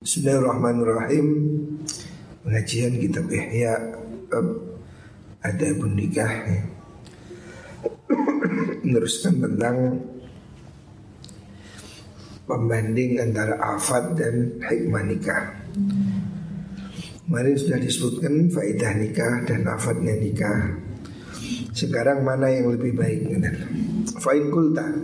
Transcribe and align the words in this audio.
Bismillahirrahmanirrahim. 0.00 1.28
Pengajian 2.40 2.96
kitab 3.04 3.28
Ihya 3.28 4.00
Ada 5.44 5.76
pun 5.76 5.92
nikah 5.92 6.32
ya. 6.48 6.60
Meneruskan 8.80 9.44
tentang 9.44 10.00
Pembanding 12.48 13.20
antara 13.20 13.60
afad 13.60 14.16
dan 14.16 14.56
hikmah 14.64 15.04
nikah. 15.04 15.68
Kemarin 17.28 17.60
sudah 17.60 17.76
disebutkan 17.76 18.48
faedah 18.48 18.96
nikah 18.96 19.44
dan 19.44 19.68
afadnya 19.68 20.16
nikah. 20.16 20.80
Sekarang 21.76 22.24
mana 22.24 22.48
yang 22.48 22.72
lebih 22.72 22.96
baik 22.96 23.36
Fa'in 24.16 24.48
kulta 24.48 24.96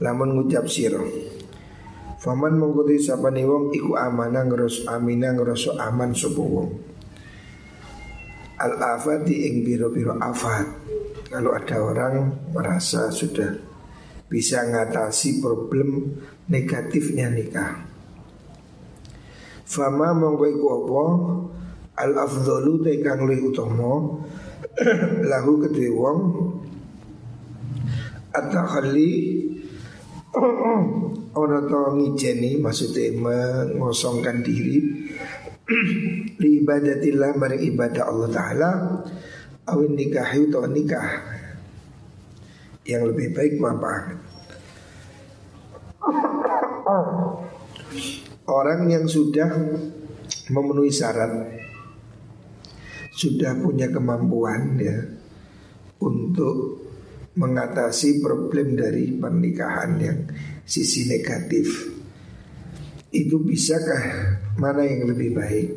Lamun 0.00 0.32
ngucap 0.32 0.64
sirah 0.64 1.27
Faman 2.28 2.60
mengkuti 2.60 3.00
sapani 3.00 3.40
wong 3.40 3.72
iku 3.72 3.96
amanah 3.96 4.44
ngeros 4.44 4.84
aminah 4.84 5.32
ngeroso 5.32 5.80
aman 5.80 6.12
sapa 6.12 6.44
wong. 6.44 6.68
Al 8.60 8.76
afati 8.76 9.48
ing 9.48 9.64
biro-biro 9.64 10.12
afat. 10.20 10.68
Kalau 11.32 11.56
ada 11.56 11.80
orang 11.80 12.28
merasa 12.52 13.08
sudah 13.08 13.48
bisa 14.28 14.60
ngatasi 14.60 15.40
problem 15.40 16.20
negatifnya 16.52 17.32
nikah. 17.32 17.88
Fama 19.64 20.12
mongko 20.12 20.44
iku 20.52 20.66
apa? 20.84 21.04
Al 21.96 22.12
afdhalu 22.12 22.84
te 22.84 22.92
kang 23.00 23.24
luwih 23.24 23.40
utama 23.40 24.20
lahu 25.32 25.64
kedue 25.64 25.88
wong 25.96 26.20
at-takhalli 28.36 29.12
Ono 31.36 31.58
to 31.68 31.80
ngijeni 31.98 32.56
maksudnya 32.56 33.12
mengosongkan 33.74 34.40
diri. 34.40 34.80
Li 36.40 36.50
ibadatillah 36.64 37.36
mari 37.36 37.68
ibadah 37.68 38.04
Allah 38.08 38.28
Ta'ala. 38.32 38.70
Awin 39.68 39.92
nikahi 39.92 40.48
atau 40.48 40.64
nikah. 40.64 41.08
Yang 42.88 43.02
lebih 43.12 43.36
baik 43.36 43.60
apa? 43.60 43.94
Orang 48.48 48.88
yang 48.88 49.04
sudah 49.04 49.52
memenuhi 50.48 50.88
syarat 50.88 51.52
Sudah 53.12 53.52
punya 53.60 53.92
kemampuan 53.92 54.80
ya 54.80 54.96
Untuk 56.00 56.87
mengatasi 57.38 58.18
problem 58.18 58.74
dari 58.74 59.14
pernikahan 59.14 59.94
yang 60.02 60.18
sisi 60.66 61.06
negatif. 61.06 61.86
Itu 63.14 63.38
bisakah? 63.40 64.04
Mana 64.58 64.82
yang 64.82 65.06
lebih 65.06 65.38
baik? 65.38 65.68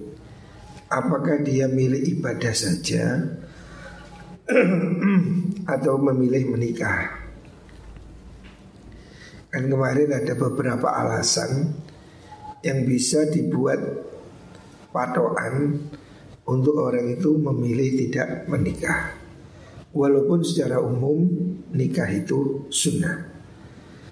Apakah 0.89 1.45
dia 1.45 1.69
milih 1.69 2.01
ibadah 2.17 2.51
saja? 2.51 3.23
Atau 5.73 6.01
memilih 6.01 6.57
menikah? 6.57 7.21
Kan 9.53 9.69
kemarin 9.69 10.17
ada 10.17 10.33
beberapa 10.33 10.89
alasan 10.89 11.77
yang 12.65 12.83
bisa 12.89 13.29
dibuat 13.29 13.79
patokan 14.89 15.77
untuk 16.49 16.75
orang 16.75 17.15
itu 17.15 17.37
memilih 17.37 17.89
tidak 17.95 18.49
menikah 18.49 19.20
Walaupun 19.91 20.39
secara 20.39 20.79
umum 20.79 21.27
nikah 21.75 22.07
itu 22.07 22.63
sunnah 22.71 23.27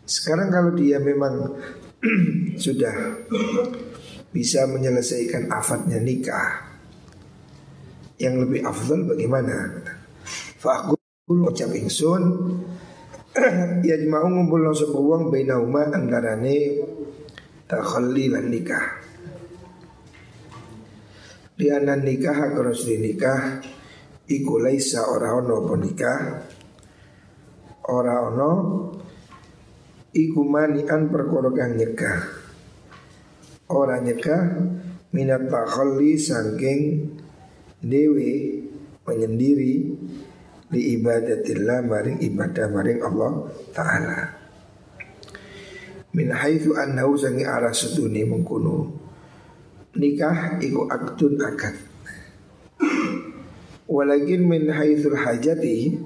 Sekarang 0.04 0.52
kalau 0.52 0.76
dia 0.76 1.00
memang 1.00 1.56
sudah 2.64 3.24
bisa 4.36 4.68
menyelesaikan 4.68 5.48
afatnya 5.48 6.04
nikah 6.04 6.68
Yang 8.20 8.36
lebih 8.44 8.62
afdal 8.68 9.08
bagaimana? 9.08 9.80
Fa'akul 10.60 11.48
ucap 11.48 11.72
ingsun 11.72 12.24
Ya 13.88 13.96
jema'u 13.96 14.28
ngumpul 14.28 14.60
no 14.60 14.76
sebuah 14.76 15.00
uang 15.00 15.24
Bainauma 15.32 15.88
antarane 15.96 16.76
Takhalli 17.72 18.28
lan 18.28 18.52
nikah 18.52 19.00
Lianan 21.56 22.04
nikah 22.04 22.36
Harus 22.36 22.84
nikah 22.84 23.64
iku 24.30 24.62
laisa 24.62 25.10
ora 25.10 25.34
ono 25.34 25.66
nikah. 25.76 26.22
Ora 27.90 28.16
ono 28.30 28.52
iku 30.14 30.42
manian 30.46 31.10
perkara 31.10 31.50
kang 31.50 31.74
nyegah. 31.74 32.20
Ora 33.74 33.98
nyegah 33.98 34.42
minat 35.10 35.50
takhalli 35.50 36.14
saking 36.22 36.82
dewi 37.82 38.62
menyendiri 39.10 39.76
li 40.70 40.82
ibadatillah 41.02 41.82
maring 41.82 42.22
ibadah 42.22 42.68
maring 42.70 43.02
Allah 43.02 43.34
taala. 43.74 44.20
Min 46.14 46.30
haitsu 46.34 46.78
annahu 46.78 47.18
sangi 47.18 47.46
arah 47.46 47.74
seduni 47.74 48.26
mengkuno 48.26 48.90
nikah 49.98 50.62
iku 50.62 50.86
aktun 50.86 51.38
akad 51.42 51.74
Walakin 53.90 54.46
min 54.46 54.70
haithul 54.70 55.18
hajati 55.18 55.98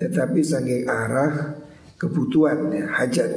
Tetapi 0.00 0.40
saking 0.40 0.88
arah 0.88 1.60
kebutuhan 1.98 2.70
ya, 2.72 2.86
hajat. 2.88 3.34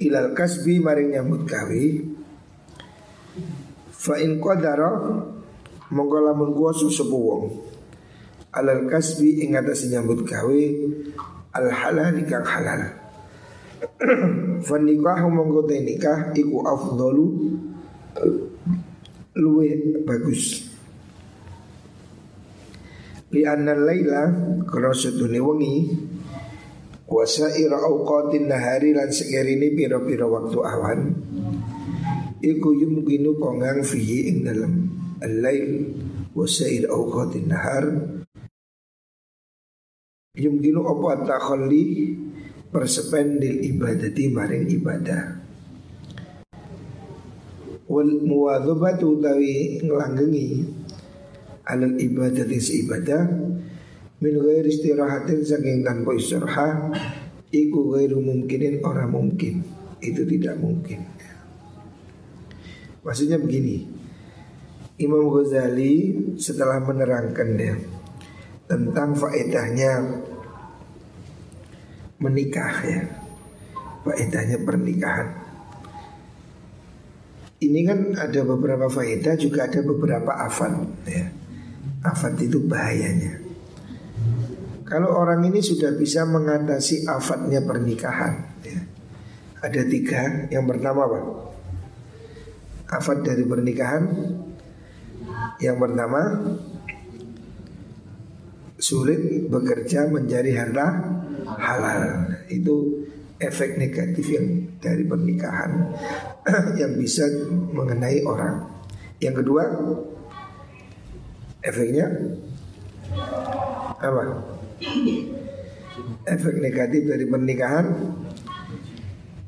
Ilal 0.00 0.32
kasbi 0.32 0.80
maring 0.80 1.12
nyambut 1.12 1.44
kawi 1.44 2.06
Fa 3.90 4.16
in 4.22 4.38
qadara 4.38 4.90
monggo 5.90 6.18
lamun 6.22 6.54
wong. 6.54 7.44
Alal 8.54 8.86
kasbi 8.86 9.42
ing 9.42 9.58
atas 9.58 9.90
nyambut 9.90 10.22
gawe 10.22 10.62
al 11.58 11.68
halal 11.68 12.16
kang 12.24 12.46
halal. 12.46 12.82
Fa 14.66 14.76
nikahu 14.78 15.28
nikah 15.68 16.32
iku 16.32 16.62
afdalu 16.62 17.26
luwe 19.34 19.68
bagus 20.06 20.73
Li 23.34 23.42
anna 23.42 23.74
laila 23.74 24.30
Kalau 24.62 24.94
seduni 24.94 25.42
wengi 25.42 25.76
ira 27.58 27.78
awqatin 27.82 28.46
nahari 28.46 28.94
lan 28.94 29.10
sekirini 29.10 29.74
piro-piro 29.74 30.30
waktu 30.30 30.58
awan 30.62 31.00
Iku 32.38 32.70
yumkinu 32.78 33.34
kongang 33.42 33.82
fihi 33.82 34.30
ing 34.30 34.46
dalam 34.46 34.72
Al-lail 35.18 35.90
ira 36.34 36.90
awqatin 36.90 37.46
nahar. 37.46 37.84
Yumkinu 40.34 40.82
apa 40.82 41.24
takhalli 41.24 42.12
Persependil 42.74 43.62
ibadati 43.70 44.26
maring 44.34 44.66
ibadah. 44.66 45.22
Wal 47.86 48.12
muwadhubatu 48.26 49.22
tawi 49.22 49.78
ngelanggengi 49.78 50.48
alal 51.64 51.96
ibadah 51.96 52.44
isi 52.48 52.84
ibadah. 52.84 53.22
Min 54.22 54.40
ghairi 54.40 54.70
istirahatin 54.72 55.44
saking 55.44 55.84
tanpa 55.84 56.16
istirahat 56.16 56.96
iku 57.52 57.92
ghairu 57.92 58.20
mungkinin 58.24 58.80
orang 58.84 59.12
mungkin. 59.12 59.60
Itu 60.00 60.24
tidak 60.24 60.60
mungkin. 60.60 61.04
Maksudnya 63.04 63.36
begini 63.36 63.84
Imam 64.96 65.28
Ghazali 65.28 66.16
setelah 66.40 66.80
menerangkan 66.80 67.48
ya 67.60 67.74
tentang 68.64 69.12
faedahnya 69.12 69.92
menikah 72.16 72.74
ya 72.80 73.02
faedahnya 74.08 74.64
pernikahan. 74.64 75.28
Ini 77.60 77.80
kan 77.84 78.00
ada 78.16 78.40
beberapa 78.44 78.88
faedah 78.88 79.36
juga 79.36 79.68
ada 79.68 79.80
beberapa 79.84 80.32
afan 80.36 80.88
ya 81.04 81.43
Afat 82.04 82.36
itu 82.44 82.60
bahayanya. 82.68 83.40
Kalau 84.84 85.16
orang 85.16 85.48
ini 85.48 85.64
sudah 85.64 85.96
bisa 85.96 86.28
mengatasi 86.28 87.08
afatnya 87.08 87.64
pernikahan 87.64 88.60
ya. 88.60 88.80
Ada 89.64 89.82
tiga. 89.88 90.52
Yang 90.52 90.64
pertama 90.76 91.08
apa? 91.08 91.20
Afat 92.92 93.24
dari 93.24 93.48
pernikahan. 93.48 94.04
Yang 95.58 95.76
pertama 95.80 96.20
Sulit 98.74 99.48
bekerja 99.48 100.12
mencari 100.12 100.52
harta 100.52 100.86
halal. 101.56 102.04
Itu 102.52 103.06
efek 103.40 103.80
negatif 103.80 104.28
yang 104.28 104.76
dari 104.76 105.08
pernikahan 105.08 105.94
Yang 106.80 106.92
bisa 107.00 107.24
mengenai 107.72 108.20
orang. 108.28 108.68
Yang 109.24 109.40
kedua 109.40 109.62
Efeknya 111.64 112.06
apa? 113.96 114.22
Efek 116.28 116.54
negatif 116.60 117.08
dari 117.08 117.24
pernikahan 117.24 117.86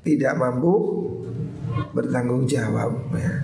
tidak 0.00 0.32
mampu 0.40 0.74
bertanggung 1.92 2.48
jawab 2.48 3.12
ya. 3.12 3.34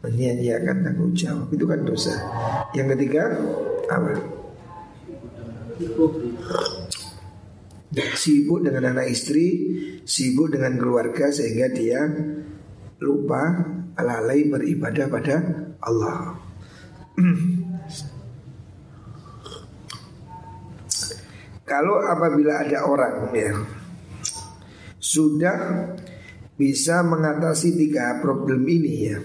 Menyia-nyiakan 0.00 0.76
tanggung 0.86 1.12
jawab 1.18 1.50
itu 1.50 1.64
kan 1.66 1.80
dosa. 1.82 2.14
Yang 2.78 2.96
ketiga 2.96 3.36
apa? 3.90 4.12
Sibuk 8.14 8.62
dengan 8.62 8.94
anak 8.94 9.10
istri, 9.10 9.48
sibuk 10.06 10.54
dengan 10.54 10.78
keluarga 10.78 11.34
sehingga 11.34 11.66
dia 11.74 12.06
lupa 13.02 13.66
lalai 13.98 14.46
beribadah 14.46 15.06
pada 15.10 15.36
Allah. 15.82 16.38
Kalau 21.70 22.02
apabila 22.02 22.66
ada 22.66 22.82
orang 22.82 23.30
ya 23.30 23.54
sudah 24.98 25.58
bisa 26.58 27.06
mengatasi 27.06 27.78
tiga 27.78 28.18
problem 28.18 28.66
ini 28.66 28.94
ya. 29.06 29.22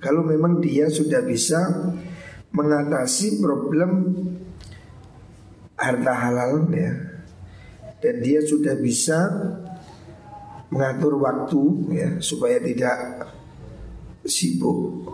Kalau 0.00 0.24
memang 0.24 0.64
dia 0.64 0.88
sudah 0.88 1.20
bisa 1.20 1.60
mengatasi 2.48 3.44
problem 3.44 4.16
harta 5.76 6.14
halal 6.16 6.64
ya 6.72 6.92
dan 8.00 8.14
dia 8.24 8.40
sudah 8.40 8.80
bisa 8.80 9.20
mengatur 10.72 11.20
waktu 11.20 11.62
ya 11.92 12.08
supaya 12.24 12.56
tidak 12.56 13.28
sibuk 14.24 15.12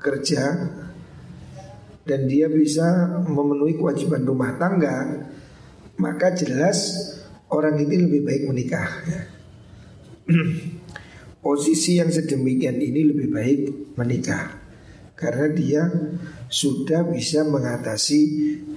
kerja 0.00 0.42
dan 2.06 2.30
dia 2.30 2.46
bisa 2.46 3.18
memenuhi 3.26 3.74
kewajiban 3.74 4.22
rumah 4.22 4.54
tangga, 4.54 5.26
maka 5.98 6.30
jelas 6.38 7.10
orang 7.50 7.82
ini 7.82 8.06
lebih 8.06 8.22
baik 8.22 8.42
menikah. 8.46 8.88
Ya. 9.10 9.20
Posisi 11.44 11.98
yang 11.98 12.10
sedemikian 12.10 12.78
ini 12.78 13.10
lebih 13.10 13.28
baik 13.30 13.60
menikah 13.98 14.66
karena 15.18 15.46
dia 15.50 15.82
sudah 16.46 17.06
bisa 17.10 17.42
mengatasi 17.42 18.20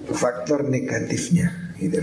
faktor 0.10 0.66
negatifnya, 0.66 1.76
gitu 1.78 2.02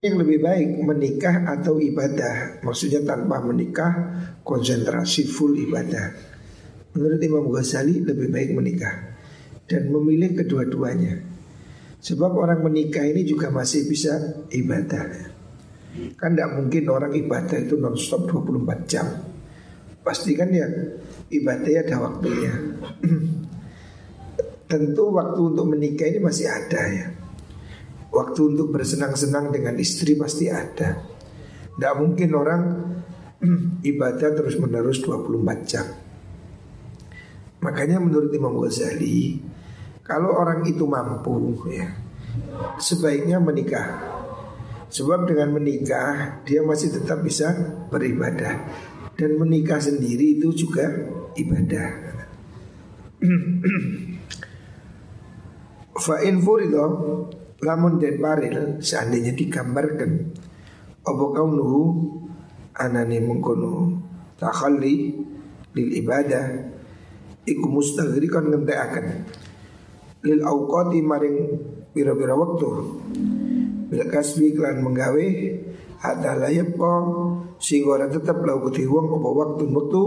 Yang 0.00 0.16
lebih 0.24 0.38
baik 0.40 0.68
menikah 0.80 1.44
atau 1.44 1.76
ibadah, 1.76 2.64
maksudnya 2.64 3.04
tanpa 3.04 3.44
menikah 3.44 3.92
konsentrasi 4.40 5.28
full 5.28 5.52
ibadah. 5.60 6.29
Menurut 6.90 7.20
Imam 7.22 7.46
Ghazali 7.54 8.02
lebih 8.02 8.34
baik 8.34 8.50
menikah 8.50 9.14
dan 9.70 9.86
memilih 9.94 10.34
kedua-duanya. 10.34 11.22
Sebab 12.00 12.32
orang 12.34 12.66
menikah 12.66 13.06
ini 13.06 13.22
juga 13.22 13.52
masih 13.54 13.86
bisa 13.86 14.42
ibadah. 14.50 15.30
Kan 16.18 16.34
tidak 16.34 16.50
mungkin 16.58 16.90
orang 16.90 17.12
ibadah 17.14 17.58
itu 17.60 17.78
non-stop 17.78 18.26
24 18.26 18.90
jam. 18.90 19.06
Pasti 20.02 20.34
kan 20.34 20.50
ya 20.50 20.66
ibadahnya 21.30 21.86
ada 21.86 21.96
waktunya. 22.02 22.52
Tentu 24.70 25.04
waktu 25.12 25.40
untuk 25.44 25.66
menikah 25.70 26.08
ini 26.08 26.18
masih 26.18 26.46
ada 26.50 26.82
ya. 26.88 27.06
Waktu 28.10 28.40
untuk 28.54 28.74
bersenang-senang 28.74 29.54
dengan 29.54 29.78
istri 29.78 30.18
pasti 30.18 30.50
ada. 30.50 31.04
Tidak 31.76 31.94
mungkin 32.00 32.30
orang 32.34 32.62
ibadah 33.92 34.30
terus 34.34 34.58
menerus 34.58 35.04
24 35.04 35.68
jam. 35.68 35.86
Makanya 37.60 38.00
menurut 38.00 38.32
Imam 38.32 38.56
Ghazali 38.56 39.36
Kalau 40.00 40.32
orang 40.32 40.64
itu 40.64 40.88
mampu 40.88 41.52
ya 41.68 41.92
Sebaiknya 42.80 43.36
menikah. 43.42 44.00
Sebab 44.88 45.28
dengan 45.28 45.52
menikah 45.52 46.40
Dia 46.48 46.64
masih 46.64 46.96
tetap 46.96 47.20
bisa 47.20 47.52
beribadah. 47.92 48.64
Dan 49.14 49.36
menikah 49.36 49.76
sendiri 49.76 50.40
itu 50.40 50.48
juga 50.56 50.88
ibadah. 51.36 51.88
Fa'in 56.04 56.40
furido 56.40 56.84
Lamun 57.60 58.00
dan 58.00 58.16
paril 58.16 58.80
Seandainya 58.80 59.36
digambarkan 59.36 60.32
Apa 61.04 61.24
kaunuhu? 61.36 62.16
Anani 62.80 63.20
mengkono 63.20 64.00
Takhalli 64.40 65.12
Lil 65.76 65.90
ibadah 66.00 66.69
iku 67.50 67.66
mustaghrikan 67.66 68.54
ngentekaken 68.54 69.06
lil 70.22 70.40
auqati 70.44 71.00
maring 71.00 71.38
pira-pira 71.90 72.36
waktu. 72.36 72.68
Bil 73.90 74.04
kasbi 74.06 74.54
klan 74.54 74.86
menggawe 74.86 75.26
hatta 76.00 76.38
layapa 76.38 76.92
sing 77.58 77.82
ora 77.84 78.06
tetep 78.06 78.38
lau 78.46 78.62
kuti 78.62 78.86
wong 78.86 79.18
apa 79.18 79.28
waktu 79.28 79.64
waktu. 79.66 80.02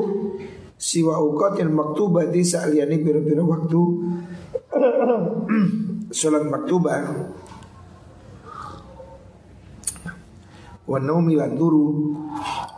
Siwa 0.83 1.15
auqatil 1.15 1.71
maktubati 1.71 2.43
sa'liyane 2.43 2.99
pira-pira 2.99 3.43
waktu. 3.43 3.81
Salat 6.17 6.45
maktubah 6.45 7.01
wa 10.83 10.99
naumi 10.99 11.39
lan 11.39 11.55
turu 11.55 12.11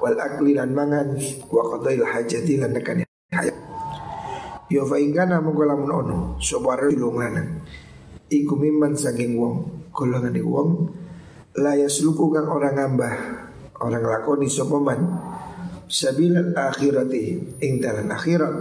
wal 0.02 0.18
akli 0.18 0.54
lan 0.54 0.74
mangan. 0.74 1.18
Wa 1.50 1.62
qadail 1.66 2.06
hajati 2.06 2.62
lan 2.62 2.74
nekani 2.74 3.05
Ya 4.66 4.82
fa 4.82 4.98
ingkana 4.98 5.46
ono 5.46 6.42
sapa 6.42 6.74
rajul 6.74 7.14
lanang 7.14 7.62
iku 8.34 8.58
mimman 8.58 8.98
saking 8.98 9.38
wong 9.38 9.86
golongan 9.94 10.34
wong. 10.42 10.70
La 11.62 11.78
yasluku 11.78 12.34
kang 12.34 12.50
orang 12.50 12.74
ngambah 12.74 13.14
orang 13.78 14.04
lakoni 14.04 14.50
sapa 14.50 14.82
man 14.82 15.00
sabil 15.86 16.34
akhirati 16.58 17.62
ing 17.62 17.78
dalan 17.78 18.10
akhirat. 18.10 18.56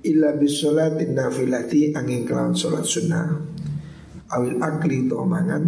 Illa 0.00 0.32
bisolati 0.32 1.04
nafilati 1.12 1.92
angin 1.92 2.24
kelawan 2.24 2.54
salat 2.56 2.86
sunnah. 2.86 3.36
Awil 4.30 4.62
akli 4.62 5.10
to 5.10 5.26
mangan 5.26 5.64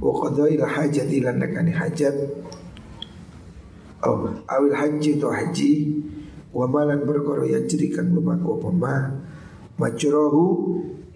wa 0.00 0.12
qadail 0.16 0.64
hajat 0.64 1.12
ila 1.12 1.30
nakani 1.36 1.76
hajat. 1.76 2.16
Oh 4.02 4.32
awil 4.48 4.74
haji 4.74 5.20
to 5.20 5.28
haji 5.28 5.72
wa 6.54 6.66
malan 6.70 7.02
perkara 7.02 7.50
ya 7.50 7.60
jerikan 7.66 8.14
lumaku 8.14 8.62
apa 8.62 8.70
ma 8.70 8.96
majrohu 9.74 10.46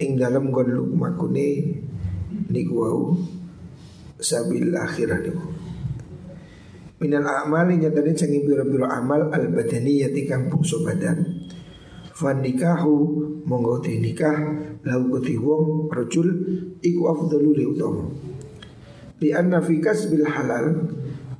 ing 0.02 0.19
dalam 0.19 0.50
gon 0.50 0.67
lumakune 0.75 1.79
niku 2.50 2.75
wau 2.75 3.14
sabil 4.19 4.75
akhirah 4.75 5.23
niku. 5.23 5.46
Minal 6.99 7.31
a'mali 7.31 7.79
nyatane 7.79 8.11
canggih 8.11 8.43
biro-biro 8.43 8.90
amal 8.90 9.31
al 9.31 9.55
badaniyati 9.55 10.26
kang 10.26 10.50
bungsu 10.50 10.82
badan. 10.82 11.46
Fan 12.10 12.43
nikahu 12.43 12.94
monggo 13.46 13.79
nikah 13.86 14.34
lau 14.82 15.06
kuti 15.06 15.39
wong 15.39 15.86
rajul 15.86 16.27
iku 16.82 17.03
afdalu 17.15 17.55
li 17.55 17.65
utama. 17.70 18.10
Li 19.22 19.31
anna 19.31 19.63
fi 19.63 19.79
kasbil 19.79 20.27
halal 20.27 20.91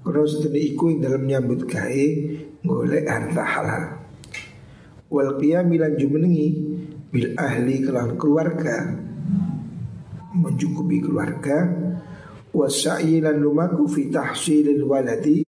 karena 0.07 0.23
sedene 0.31 0.63
iku 0.63 0.95
ing 0.95 1.03
dalam 1.03 1.27
nyambut 1.27 1.67
gawe 1.67 2.07
golek 2.65 3.07
harta 3.07 3.45
halal. 3.45 3.85
Wal 5.09 5.41
qiyam 5.41 5.73
lan 5.73 5.97
jumenengi 5.97 6.49
bil 7.09 7.33
ahli 7.39 7.81
kelan 7.81 8.21
keluarga. 8.21 8.85
Mencukupi 10.37 11.01
keluarga. 11.01 11.65
Wasai 12.53 13.21
lan 13.23 13.41
lumaku 13.41 13.89
fi 13.89 14.13
tahsilil 14.13 14.85
waladi. 14.85 15.45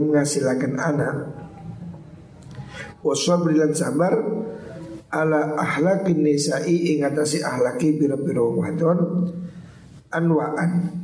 Menghasilkan 0.00 0.74
anak. 0.80 1.16
Wasabri 3.00 3.56
lan 3.56 3.72
sabar 3.72 4.12
ala 5.10 5.56
ahlakin 5.56 6.20
nisa'i 6.20 6.94
ing 6.96 7.04
atasi 7.04 7.40
ahlaki 7.40 7.96
pira-pira 7.96 8.44
wadon. 8.44 8.98
Anwaan. 10.12 11.00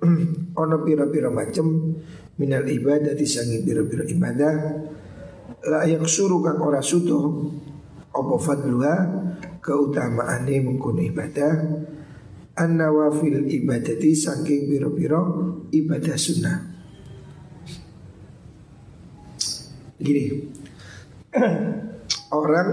Ono 0.62 0.76
pira-pira 0.80 1.28
macem 1.28 1.98
minal 2.36 2.66
ibadah 2.68 3.16
disangi 3.16 3.64
biro-biro 3.64 4.04
ibadah. 4.06 4.54
La 5.66 5.84
yang 5.84 6.06
suruh 6.06 6.40
kang 6.40 6.60
ora 6.62 6.80
suto 6.84 7.18
apa 8.10 8.34
fadluha? 8.38 8.96
Keutamaane 9.60 10.56
mengkono 10.62 11.02
ibadah. 11.04 11.52
An 12.60 12.76
nawafil 12.76 13.48
ibadati 13.48 14.12
saking 14.12 14.68
biro-biro 14.68 15.22
ibadah 15.72 16.16
sunnah. 16.16 16.58
Gini. 20.00 20.24
Orang 22.40 22.68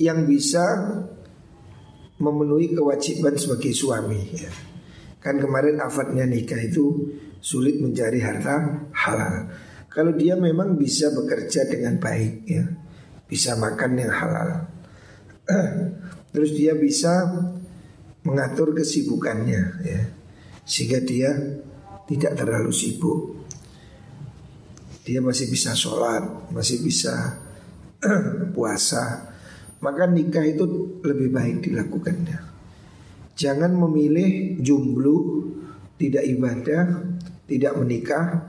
yang 0.00 0.24
bisa 0.24 0.64
memenuhi 2.20 2.72
kewajiban 2.72 3.36
sebagai 3.36 3.72
suami 3.76 4.20
ya. 4.32 4.52
Kan 5.20 5.36
kemarin 5.36 5.80
afatnya 5.84 6.24
nikah 6.24 6.60
itu 6.60 7.12
sulit 7.40 7.80
mencari 7.80 8.20
harta 8.20 8.86
halal. 8.92 9.48
Kalau 9.90 10.14
dia 10.14 10.38
memang 10.38 10.78
bisa 10.78 11.10
bekerja 11.10 11.66
dengan 11.66 11.98
baik 11.98 12.34
ya, 12.46 12.64
bisa 13.26 13.58
makan 13.58 13.90
yang 13.98 14.12
halal. 14.12 14.50
Terus 16.32 16.54
dia 16.54 16.78
bisa 16.78 17.26
mengatur 18.22 18.70
kesibukannya 18.76 19.62
ya. 19.82 20.02
Sehingga 20.62 21.02
dia 21.02 21.34
tidak 22.06 22.38
terlalu 22.38 22.70
sibuk. 22.70 23.42
Dia 25.02 25.18
masih 25.18 25.50
bisa 25.50 25.74
sholat, 25.74 26.52
masih 26.54 26.78
bisa 26.86 27.40
puasa. 28.54 29.34
Maka 29.80 30.06
nikah 30.06 30.44
itu 30.44 31.00
lebih 31.02 31.34
baik 31.34 31.66
dilakukannya. 31.66 32.38
Jangan 33.34 33.72
memilih 33.72 34.60
jomblo, 34.60 35.48
tidak 35.96 36.28
ibadah, 36.28 37.09
tidak 37.50 37.74
menikah 37.74 38.46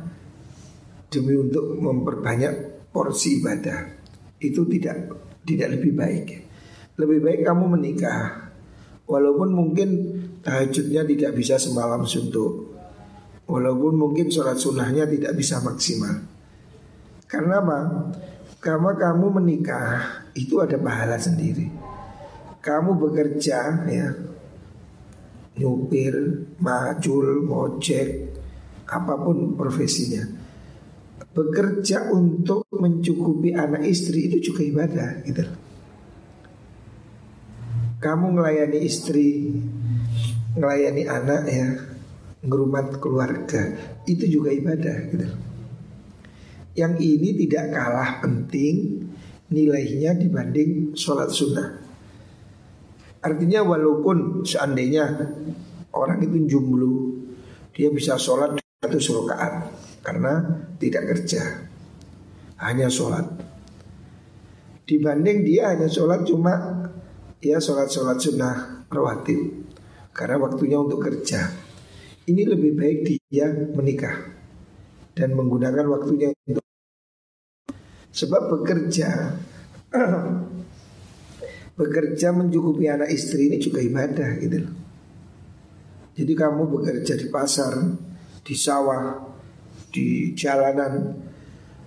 demi 1.10 1.34
untuk 1.34 1.82
memperbanyak 1.82 2.86
porsi 2.94 3.42
ibadah. 3.42 3.98
Itu 4.38 4.70
tidak 4.70 5.10
tidak 5.42 5.82
lebih 5.82 5.92
baik. 5.98 6.28
Lebih 7.02 7.20
baik 7.26 7.42
kamu 7.42 7.66
menikah. 7.66 8.52
Walaupun 9.12 9.50
mungkin 9.52 9.90
tahajudnya 10.40 11.04
tidak 11.04 11.36
bisa 11.36 11.60
semalam 11.60 12.08
suntuk 12.08 12.72
Walaupun 13.44 14.00
mungkin 14.00 14.32
sholat 14.32 14.56
sunnahnya 14.56 15.04
tidak 15.04 15.36
bisa 15.36 15.60
maksimal 15.60 16.16
Karena 17.28 17.60
apa? 17.60 17.80
Karena 18.64 18.96
kamu 18.96 19.42
menikah 19.42 20.24
itu 20.32 20.64
ada 20.64 20.80
pahala 20.80 21.20
sendiri 21.20 21.68
Kamu 22.64 22.96
bekerja 22.96 23.84
ya 23.92 24.08
Nyupir, 25.60 26.16
macul, 26.64 27.44
ngojek 27.44 28.31
Apa 28.92 29.16
pun 29.16 29.56
profesinya 29.56 30.28
Bekerja 31.32 32.12
untuk 32.12 32.68
mencukupi 32.76 33.56
anak 33.56 33.88
istri 33.88 34.28
itu 34.28 34.52
juga 34.52 34.62
ibadah 34.68 35.10
gitu 35.24 35.48
Kamu 38.04 38.36
melayani 38.36 38.80
istri 38.84 39.56
Melayani 40.60 41.04
anak 41.08 41.44
ya 41.48 41.68
ngerumat 42.42 42.98
keluarga 42.98 43.70
itu 44.10 44.26
juga 44.26 44.50
ibadah 44.50 44.98
gitu. 45.14 45.28
Yang 46.74 46.94
ini 47.04 47.30
tidak 47.46 47.70
kalah 47.76 48.24
penting 48.24 49.06
nilainya 49.52 50.18
dibanding 50.18 50.96
sholat 50.98 51.30
sunnah. 51.30 51.78
Artinya 53.22 53.62
walaupun 53.62 54.42
seandainya 54.42 55.06
orang 55.94 56.26
itu 56.26 56.58
jumlu 56.58 57.22
dia 57.76 57.94
bisa 57.94 58.18
sholat 58.18 58.61
satu 58.82 59.30
rakaat 59.30 59.70
karena 60.02 60.42
tidak 60.82 61.14
kerja 61.14 61.70
hanya 62.66 62.90
sholat. 62.90 63.30
Dibanding 64.90 65.46
dia 65.46 65.70
hanya 65.70 65.86
sholat 65.86 66.26
cuma 66.26 66.82
ya 67.38 67.62
sholat 67.62 67.94
sholat 67.94 68.18
sunnah 68.18 68.82
rawatib 68.90 69.70
karena 70.18 70.42
waktunya 70.42 70.82
untuk 70.82 70.98
kerja. 70.98 71.54
Ini 72.26 72.42
lebih 72.42 72.74
baik 72.74 73.22
dia 73.30 73.54
menikah 73.54 74.34
dan 75.14 75.38
menggunakan 75.38 75.86
waktunya 75.86 76.34
untuk 76.50 76.66
sebab 78.10 78.50
bekerja 78.50 79.38
bekerja 81.80 82.28
mencukupi 82.34 82.90
anak 82.90 83.14
istri 83.14 83.46
ini 83.46 83.62
juga 83.62 83.78
ibadah 83.78 84.42
gitu 84.42 84.58
loh. 84.66 84.74
Jadi 86.18 86.34
kamu 86.34 86.66
bekerja 86.66 87.14
di 87.14 87.30
pasar, 87.30 87.78
di 88.42 88.56
sawah, 88.58 89.22
di 89.94 90.34
jalanan, 90.34 91.14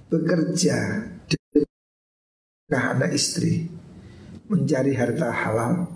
bekerja 0.07 1.09
dengan 1.27 2.83
anak 2.99 3.17
istri, 3.17 3.67
mencari 4.47 4.95
harta 4.95 5.31
halal 5.35 5.91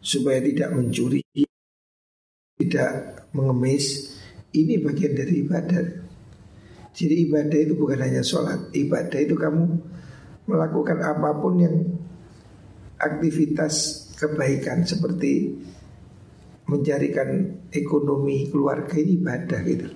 supaya 0.00 0.40
tidak 0.40 0.72
mencuri, 0.72 1.20
tidak 2.56 2.92
mengemis 3.36 4.16
ini 4.56 4.80
bagian 4.80 5.12
dari 5.12 5.34
ibadah. 5.44 5.84
Jadi 6.96 7.14
ibadah 7.28 7.58
itu 7.60 7.74
bukan 7.78 8.00
hanya 8.00 8.22
sholat, 8.24 8.72
ibadah 8.74 9.20
itu 9.20 9.36
kamu 9.36 9.64
melakukan 10.48 10.98
apa 11.04 11.30
pun 11.36 11.54
yang 11.60 11.76
aktivitas 12.98 14.08
kebaikan 14.18 14.82
seperti 14.82 15.54
mencarikan 16.66 17.62
ekonomi 17.70 18.50
keluarga 18.50 18.96
ini 18.98 19.12
ibadah 19.20 19.60
gitu. 19.64 19.88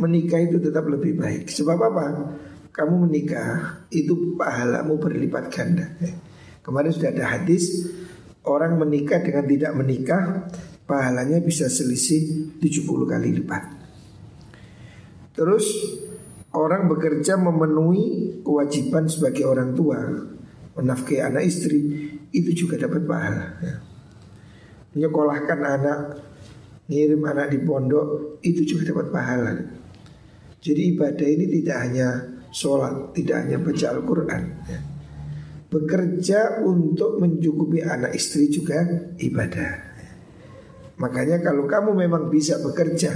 Menikah 0.00 0.40
itu 0.40 0.56
tetap 0.56 0.88
lebih 0.88 1.20
baik. 1.20 1.52
Sebab 1.52 1.78
apa? 1.78 2.06
Kamu 2.72 3.04
menikah 3.04 3.84
itu 3.92 4.34
pahalamu 4.40 4.96
berlipat 4.96 5.52
ganda. 5.52 5.92
Kemarin 6.64 6.90
sudah 6.92 7.12
ada 7.12 7.36
hadis 7.36 7.92
orang 8.48 8.80
menikah 8.80 9.20
dengan 9.20 9.44
tidak 9.44 9.72
menikah 9.76 10.48
pahalanya 10.88 11.38
bisa 11.44 11.68
selisih 11.68 12.56
70 12.58 13.10
kali 13.10 13.28
lipat. 13.42 13.62
Terus 15.36 15.66
orang 16.52 16.90
bekerja 16.90 17.38
memenuhi 17.38 18.40
kewajiban 18.42 19.06
sebagai 19.06 19.46
orang 19.46 19.72
tua, 19.78 19.98
menafkahi 20.74 21.20
anak 21.22 21.46
istri, 21.46 22.10
itu 22.34 22.66
juga 22.66 22.80
dapat 22.86 23.06
pahala. 23.06 23.46
Ya. 23.62 23.74
Menyekolahkan 24.90 25.60
anak, 25.62 26.00
ngirim 26.90 27.22
anak 27.22 27.54
di 27.54 27.58
pondok, 27.62 28.42
itu 28.42 28.66
juga 28.66 28.90
dapat 28.90 29.06
pahala. 29.14 29.52
Jadi 30.60 30.92
ibadah 30.92 31.28
ini 31.28 31.44
tidak 31.60 31.76
hanya 31.88 32.08
sholat, 32.52 33.16
tidak 33.16 33.36
hanya 33.44 33.56
baca 33.56 33.86
Al-Quran. 33.96 34.42
Ya. 34.68 34.80
Bekerja 35.70 36.40
untuk 36.66 37.22
mencukupi 37.22 37.80
anak 37.80 38.12
istri 38.12 38.52
juga 38.52 38.84
ibadah. 39.16 39.90
Makanya 41.00 41.40
kalau 41.40 41.64
kamu 41.64 41.96
memang 41.96 42.28
bisa 42.28 42.60
bekerja 42.60 43.14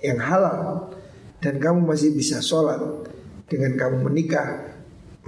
yang 0.00 0.18
halal 0.24 0.88
dan 1.42 1.60
kamu 1.60 1.84
masih 1.84 2.16
bisa 2.16 2.40
sholat 2.40 2.80
dengan 3.44 3.76
kamu 3.76 4.08
menikah, 4.08 4.72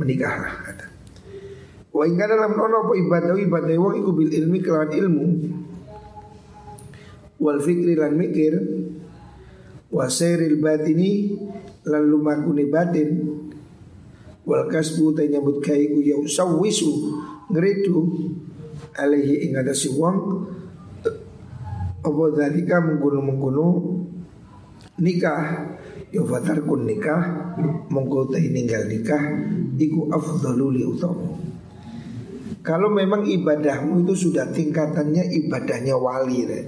menikahlah. 0.00 0.54
Kata. 0.64 0.86
Wa 1.90 2.06
dalam 2.06 2.54
nono 2.54 2.86
apa 2.86 2.94
ibadah 2.94 3.34
ibadah 3.34 3.74
wong 3.76 3.94
iku 3.98 4.10
bil 4.14 4.30
ilmi 4.30 4.58
kelawan 4.62 4.94
ilmu 4.94 5.26
wal 7.42 7.58
fikri 7.58 7.98
lan 7.98 8.14
mikir 8.14 8.54
wa 9.90 10.06
sairil 10.06 10.62
batini 10.62 11.34
lan 11.86 12.02
lumakune 12.06 12.66
batin. 12.70 13.10
Wal 14.46 14.66
kasbu 14.66 15.14
ta 15.14 15.22
nyambut 15.26 15.60
kai 15.62 15.92
ku 15.92 16.00
ya 16.00 16.16
sawisu 16.24 16.90
ngredu 17.52 17.98
alaihi 18.96 19.46
ing 19.46 19.58
ada 19.58 19.74
si 19.76 19.92
wong. 19.92 20.48
Apa 22.00 22.22
dalika 22.32 22.80
menggunu-menggunu 22.80 23.68
nikah? 25.04 25.68
Ya 26.10 26.26
kun 26.66 26.90
nikah 26.90 27.54
Mongko 27.86 28.34
ninggal 28.34 28.90
nikah 28.90 29.22
Iku 29.78 30.10
afdalu 30.10 30.66
li 30.74 30.82
utama 30.82 31.38
Kalau 32.66 32.90
memang 32.90 33.22
ibadahmu 33.22 34.02
itu 34.02 34.28
sudah 34.28 34.50
tingkatannya 34.50 35.30
ibadahnya 35.38 35.94
wali 35.94 36.50
re, 36.50 36.60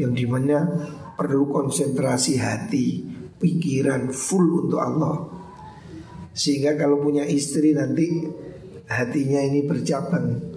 Yang 0.00 0.12
di 0.16 0.24
mana 0.24 0.56
perlu 1.16 1.48
konsentrasi 1.48 2.36
hati 2.38 2.86
Pikiran 3.36 4.12
full 4.16 4.64
untuk 4.64 4.80
Allah. 4.80 5.28
Sehingga 6.32 6.76
kalau 6.76 7.04
punya 7.04 7.24
istri 7.28 7.76
nanti 7.76 8.24
Hatinya 8.86 9.42
ini 9.42 9.66
bercabang 9.66 10.54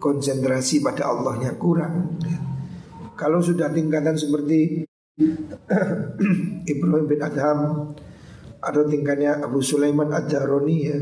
Konsentrasi 0.00 0.80
pada 0.80 1.12
Allahnya 1.12 1.60
kurang. 1.60 2.16
Kalau 3.20 3.44
sudah 3.44 3.68
tingkatan 3.68 4.16
seperti 4.16 4.88
Ibrahim 6.72 7.04
bin 7.04 7.20
Adham 7.20 7.92
atau 8.64 8.82
tingkatnya 8.88 9.44
Abu 9.44 9.60
Sulaiman 9.60 10.08
Ad-Daroni 10.08 10.76
ya 10.88 10.96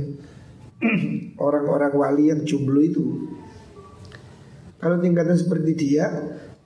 orang-orang 1.47 1.95
wali 1.95 2.25
yang 2.35 2.43
jumlah 2.43 2.83
itu. 2.83 3.07
Kalau 4.83 4.99
tingkatan 4.99 5.39
seperti 5.39 5.79
dia 5.79 6.11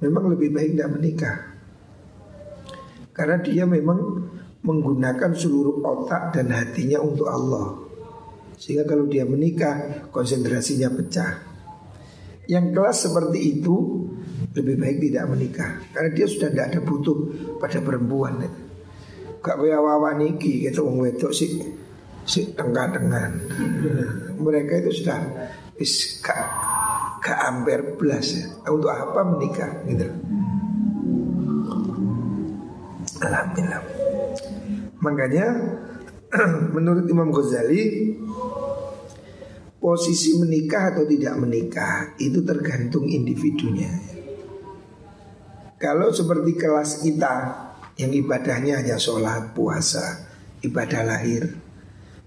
memang 0.01 0.33
lebih 0.33 0.57
baik 0.57 0.73
tidak 0.73 0.89
menikah 0.89 1.52
karena 3.13 3.37
dia 3.41 3.65
memang 3.69 4.29
menggunakan 4.63 5.33
seluruh 5.37 5.85
otak 5.85 6.37
dan 6.37 6.53
hatinya 6.53 7.01
untuk 7.01 7.29
Allah 7.29 7.77
sehingga 8.57 8.87
kalau 8.87 9.11
dia 9.11 9.27
menikah 9.27 10.09
konsentrasinya 10.13 10.93
pecah 10.93 11.53
yang 12.51 12.75
kelas 12.75 13.07
seperti 13.07 13.59
itu 13.59 14.07
lebih 14.53 14.77
baik 14.77 14.97
tidak 14.99 15.25
menikah 15.31 15.71
karena 15.95 16.11
dia 16.13 16.27
sudah 16.29 16.49
tidak 16.51 16.67
ada 16.75 16.81
butuh 16.83 17.19
pada 17.57 17.79
perempuan. 17.81 18.43
Gak 19.43 19.57
kaya 19.59 19.79
wawa 19.79 20.15
niki 20.15 20.67
gitu 20.67 20.87
wong 20.87 21.03
wedok 21.03 21.35
si 21.35 21.59
si 22.23 22.55
tengah 22.55 22.95
dengan 22.95 23.31
mereka 24.39 24.79
itu 24.79 25.03
sudah 25.03 25.19
is 25.79 26.23
gak 26.23 26.39
gak 27.23 27.39
amper 27.51 27.99
belas 27.99 28.27
ya. 28.37 28.45
Untuk 28.71 28.93
apa 28.93 29.21
menikah 29.27 29.73
gitu. 29.87 30.07
Alhamdulillah. 33.23 33.83
Makanya 34.99 35.47
menurut 36.75 37.07
Imam 37.07 37.31
Ghazali 37.31 38.15
posisi 39.83 40.39
menikah 40.39 40.95
atau 40.95 41.05
tidak 41.07 41.35
menikah 41.43 42.15
itu 42.23 42.43
tergantung 42.47 43.11
individunya. 43.11 43.91
Kalau 45.83 46.15
seperti 46.15 46.55
kelas 46.55 47.03
kita 47.03 47.35
yang 47.99 48.15
ibadahnya 48.15 48.79
hanya 48.79 48.97
sholat, 49.03 49.51
puasa, 49.51 50.23
ibadah 50.63 51.03
lahir, 51.03 51.51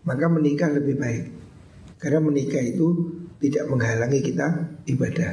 maka 0.04 0.28
menikah 0.28 0.68
lebih 0.68 1.00
baik. 1.00 1.25
Karena 1.96 2.20
menikah 2.20 2.60
itu 2.60 3.16
tidak 3.40 3.72
menghalangi 3.72 4.20
kita 4.20 4.48
ibadah. 4.92 5.32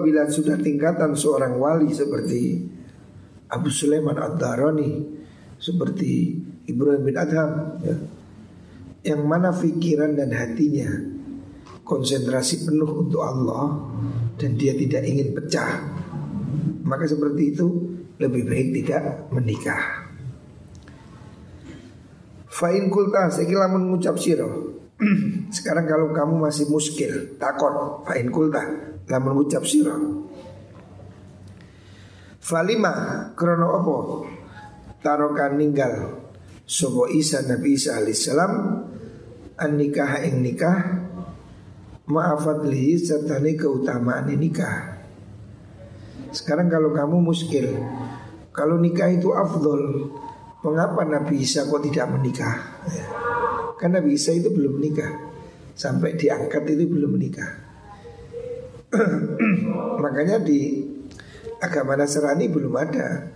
Bila 0.00 0.24
sudah 0.32 0.56
tingkatan 0.56 1.12
seorang 1.12 1.60
wali 1.60 1.92
seperti 1.92 2.64
Abu 3.50 3.68
Sulaiman 3.68 4.14
Ad-Darani, 4.14 4.92
seperti 5.58 6.38
Ibrahim 6.70 7.02
bin 7.02 7.16
Adham, 7.18 7.50
ya, 7.82 7.96
yang 9.10 9.26
mana 9.26 9.50
pikiran 9.50 10.14
dan 10.14 10.30
hatinya 10.30 10.88
konsentrasi 11.82 12.68
penuh 12.68 13.06
untuk 13.06 13.26
Allah 13.26 13.90
dan 14.38 14.54
dia 14.54 14.72
tidak 14.78 15.02
ingin 15.02 15.34
pecah, 15.34 15.82
maka 16.86 17.04
seperti 17.10 17.56
itu 17.56 17.66
lebih 18.22 18.46
baik 18.46 18.68
tidak 18.80 19.26
menikah. 19.34 20.10
Fa'in 22.50 22.92
kulta 22.92 23.32
sekila 23.32 23.70
mengucap 23.72 24.18
siro 24.20 24.74
Sekarang 25.56 25.88
kalau 25.88 26.12
kamu 26.12 26.44
masih 26.44 26.68
muskil 26.68 27.38
Takon 27.40 28.04
Fa'in 28.04 28.28
kulta 28.28 28.60
Lamun 29.08 29.32
mengucap 29.32 29.64
siro 29.64 30.28
Falima 32.40 33.28
Krono 33.36 33.68
opo? 33.76 33.96
Tarokan 35.04 35.60
ninggal. 35.60 35.94
Sobo 36.64 37.04
Isa 37.10 37.44
Nabi 37.44 37.76
Isa 37.76 37.98
alaihissalam 38.00 38.52
An 39.58 39.70
nikah 39.74 40.22
ing 40.24 40.40
nikah 40.40 41.02
Maafat 42.06 42.62
lihi 42.62 42.94
serta 42.94 43.42
keutamaan 43.42 44.30
nikah. 44.30 45.02
Sekarang 46.30 46.70
kalau 46.70 46.94
kamu 46.94 47.20
muskil 47.20 47.74
Kalau 48.54 48.80
nikah 48.80 49.10
itu 49.12 49.34
afdol 49.34 50.08
Mengapa 50.62 51.02
Nabi 51.04 51.42
Isa 51.42 51.66
kok 51.66 51.82
tidak 51.82 52.06
menikah? 52.12 52.56
Ya. 52.86 53.04
Karena 53.76 53.98
Nabi 53.98 54.14
Isa 54.14 54.30
itu 54.32 54.48
belum 54.48 54.78
menikah 54.78 55.10
Sampai 55.74 56.14
diangkat 56.14 56.70
itu 56.70 56.86
belum 56.86 57.18
menikah 57.18 57.50
Makanya 60.02 60.38
di 60.38 60.89
agama 61.60 61.96
Nasrani 61.96 62.48
belum 62.48 62.74
ada 62.76 63.30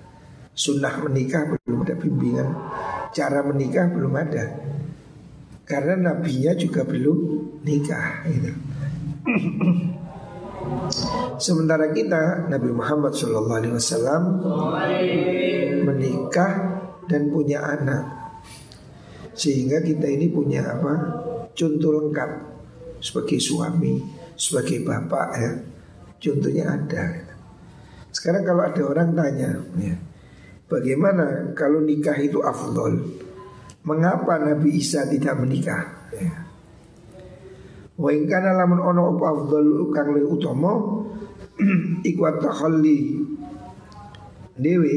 Sunnah 0.54 1.02
menikah 1.04 1.44
belum 1.50 1.84
ada 1.84 1.94
bimbingan 1.98 2.48
Cara 3.14 3.44
menikah 3.46 3.86
belum 3.92 4.12
ada 4.16 4.44
karena 5.64 5.96
nabinya 5.96 6.52
juga 6.52 6.84
belum 6.84 7.18
nikah 7.64 8.28
gitu. 8.28 8.52
Sementara 11.40 11.90
kita 11.92 12.48
Nabi 12.52 12.70
Muhammad 12.72 13.16
SAW 13.16 13.48
menikah 15.84 16.52
dan 17.08 17.28
punya 17.32 17.64
anak, 17.64 18.04
sehingga 19.32 19.80
kita 19.80 20.08
ini 20.08 20.28
punya 20.28 20.64
apa? 20.64 20.94
Contoh 21.52 22.00
lengkap 22.00 22.30
sebagai 23.00 23.40
suami, 23.40 24.00
sebagai 24.36 24.84
bapak 24.84 25.28
ya. 25.36 25.52
Contohnya 26.20 26.64
ada. 26.72 27.33
Sekarang 28.14 28.46
kalau 28.46 28.62
ada 28.62 28.82
orang 28.86 29.10
tanya, 29.10 29.50
ya, 29.74 29.94
bagaimana 30.70 31.50
kalau 31.58 31.82
nikah 31.82 32.14
itu 32.14 32.38
afdol? 32.38 32.94
Mengapa 33.84 34.40
Nabi 34.40 34.80
Isa 34.80 35.04
tidak 35.10 35.36
menikah? 35.42 36.08
Ya. 36.14 36.44
In 37.94 38.26
kana 38.26 38.58
lamun 38.58 38.80
ono 38.82 39.14
apa 39.14 39.24
afdal 39.34 39.90
kang 39.94 40.14
le 40.18 40.22
utama 40.26 40.72
iku 42.08 42.22
takhalli 42.42 43.22
dewe 44.58 44.94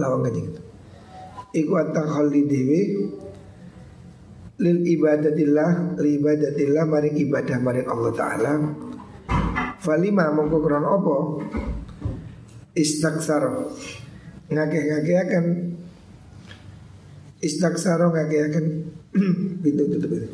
lawang 0.00 0.24
kanjeng 0.24 0.48
iku 1.52 1.72
takhalli 1.92 2.40
dewe 2.48 2.80
lil 4.64 4.78
ibadatillah 4.80 6.00
li 6.00 6.10
ibadatillah 6.16 6.84
maring 6.88 7.16
ibadah 7.20 7.58
maring 7.60 7.88
Allah 7.88 8.12
taala 8.16 8.52
falima 9.86 10.34
mongko 10.34 10.58
krono 10.58 10.88
apa? 10.98 11.16
Istaksar. 12.74 13.70
Ngakeh-ngakeh 14.50 15.16
akan 15.22 15.44
istaksaro 17.38 18.10
ngakiakan 18.10 18.64
pintu 19.62 19.82
tutup 19.86 20.10
itu. 20.10 20.28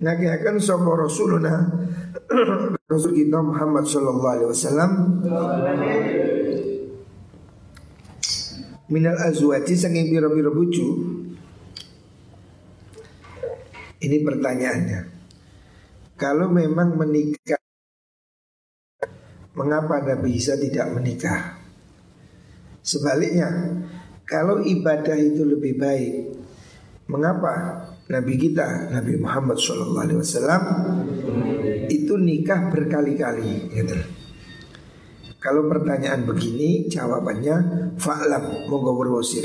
Ngakiakan 0.00 0.56
sapa 0.56 0.90
Rasuluna? 0.96 1.54
Rasul 2.92 3.12
kita 3.12 3.40
Muhammad 3.44 3.84
sallallahu 3.84 4.32
alaihi 4.32 4.48
wasallam. 4.48 4.90
Minal 8.88 9.16
azwaji 9.16 9.74
saking 9.76 10.12
biro-biro 10.12 10.52
bucu 10.52 10.84
ini 14.04 14.20
pertanyaannya. 14.20 15.00
Kalau 16.20 16.52
memang 16.52 16.94
menikah 17.00 17.63
mengapa 19.54 20.02
Nabi 20.02 20.36
Isa 20.36 20.58
tidak 20.58 20.92
menikah 20.92 21.58
sebaliknya 22.84 23.48
kalau 24.24 24.64
ibadah 24.64 25.16
itu 25.20 25.44
lebih 25.44 25.76
baik, 25.76 26.32
mengapa 27.12 27.84
Nabi 28.08 28.34
kita 28.40 28.88
Nabi 28.88 29.20
Muhammad 29.20 29.60
SAW 29.60 30.64
itu 31.92 32.14
nikah 32.16 32.72
berkali-kali? 32.72 33.68
Gitu. 33.68 33.96
Kalau 35.44 35.68
pertanyaan 35.68 36.24
begini, 36.24 36.88
jawabannya 36.88 37.56
fa'lam 38.00 38.64
monggo 38.72 38.96
berwasir. 38.96 39.44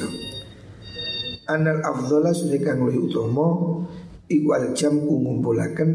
Anal 1.52 1.84
afdhala 1.84 2.32
sudah 2.32 2.56
kang 2.64 2.80
luwih 2.80 3.04
utama 3.04 3.84
iku 4.32 4.50
al 4.56 4.72
jam 4.72 4.96
ngumpulaken 4.96 5.92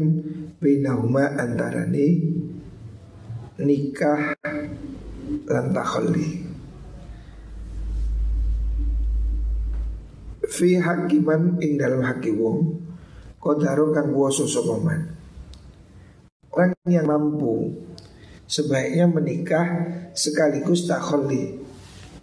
bainahuma 0.61 1.33
antarane 1.41 2.37
nikah 3.59 4.35
lan 5.47 5.65
takhalli. 5.71 6.45
fi 10.45 10.79
hakiman 10.79 11.59
ing 11.59 11.75
dalam 11.75 12.05
haki 12.05 12.31
wong 12.31 12.79
kodaro 13.41 13.91
kang 13.91 14.13
kuwasa 14.13 14.47
sapa 14.47 14.77
orang 16.55 16.71
yang 16.87 17.09
mampu 17.09 17.75
sebaiknya 18.47 19.09
menikah 19.09 19.67
sekaligus 20.15 20.87
takholli 20.87 21.59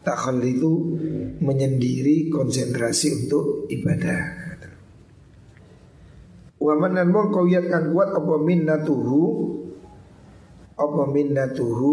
takholli 0.02 0.58
itu 0.58 0.72
menyendiri 1.38 2.26
konsentrasi 2.26 3.22
untuk 3.22 3.70
ibadah. 3.70 4.42
Waman 6.62 6.94
dan 6.94 7.10
wong 7.10 7.34
kau 7.34 7.46
kan 7.46 7.90
kuat 7.90 8.14
apa 8.14 8.34
minnatuhu 8.38 9.22
apa 10.76 11.02
minnatuhu 11.08 11.92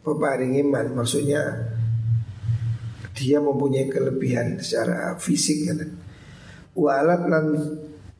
peparingiman 0.00 0.96
maksudnya 0.96 1.70
dia 3.12 3.36
mempunyai 3.36 3.92
kelebihan 3.92 4.56
secara 4.60 5.16
fisik 5.20 5.68
kan. 5.68 5.80
Walat 6.72 7.28
lan 7.28 7.46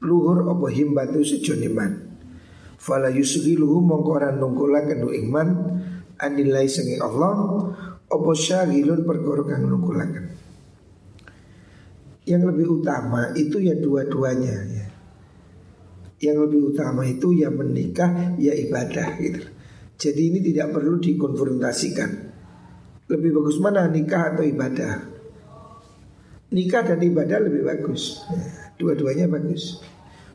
luhur 0.05 0.45
apa 0.45 0.67
himbatu 0.69 1.25
sejoniman. 1.25 2.11
Fala 2.81 3.09
yusghiluhu 3.13 3.81
mongko 3.81 4.11
ora 4.17 4.33
nungkulaken 4.33 5.05
iman 5.05 5.49
anilai 6.21 6.69
sengi 6.69 7.01
Allah 7.01 7.37
apa 8.11 8.31
syagilun 8.37 9.05
perkara 9.09 9.43
kang. 9.49 9.65
Yang 12.29 12.43
lebih 12.53 12.67
utama 12.83 13.33
itu 13.33 13.57
ya 13.61 13.75
dua-duanya 13.81 14.55
ya. 14.69 14.80
Yang 16.21 16.37
lebih 16.47 16.61
utama 16.77 17.03
itu 17.09 17.33
ya 17.33 17.49
menikah 17.49 18.37
ya 18.37 18.53
ibadah 18.53 19.17
gitu. 19.17 19.41
Jadi 20.01 20.21
ini 20.33 20.39
tidak 20.45 20.77
perlu 20.77 21.01
dikonfrontasikan. 21.01 22.11
Lebih 23.09 23.31
bagus 23.41 23.57
mana 23.61 23.89
nikah 23.89 24.37
atau 24.37 24.45
ibadah? 24.45 25.11
Nikah 26.51 26.83
dan 26.83 27.01
ibadah 27.01 27.39
lebih 27.41 27.63
bagus. 27.67 28.25
Ya, 28.29 28.45
dua-duanya 28.81 29.27
bagus. 29.29 29.81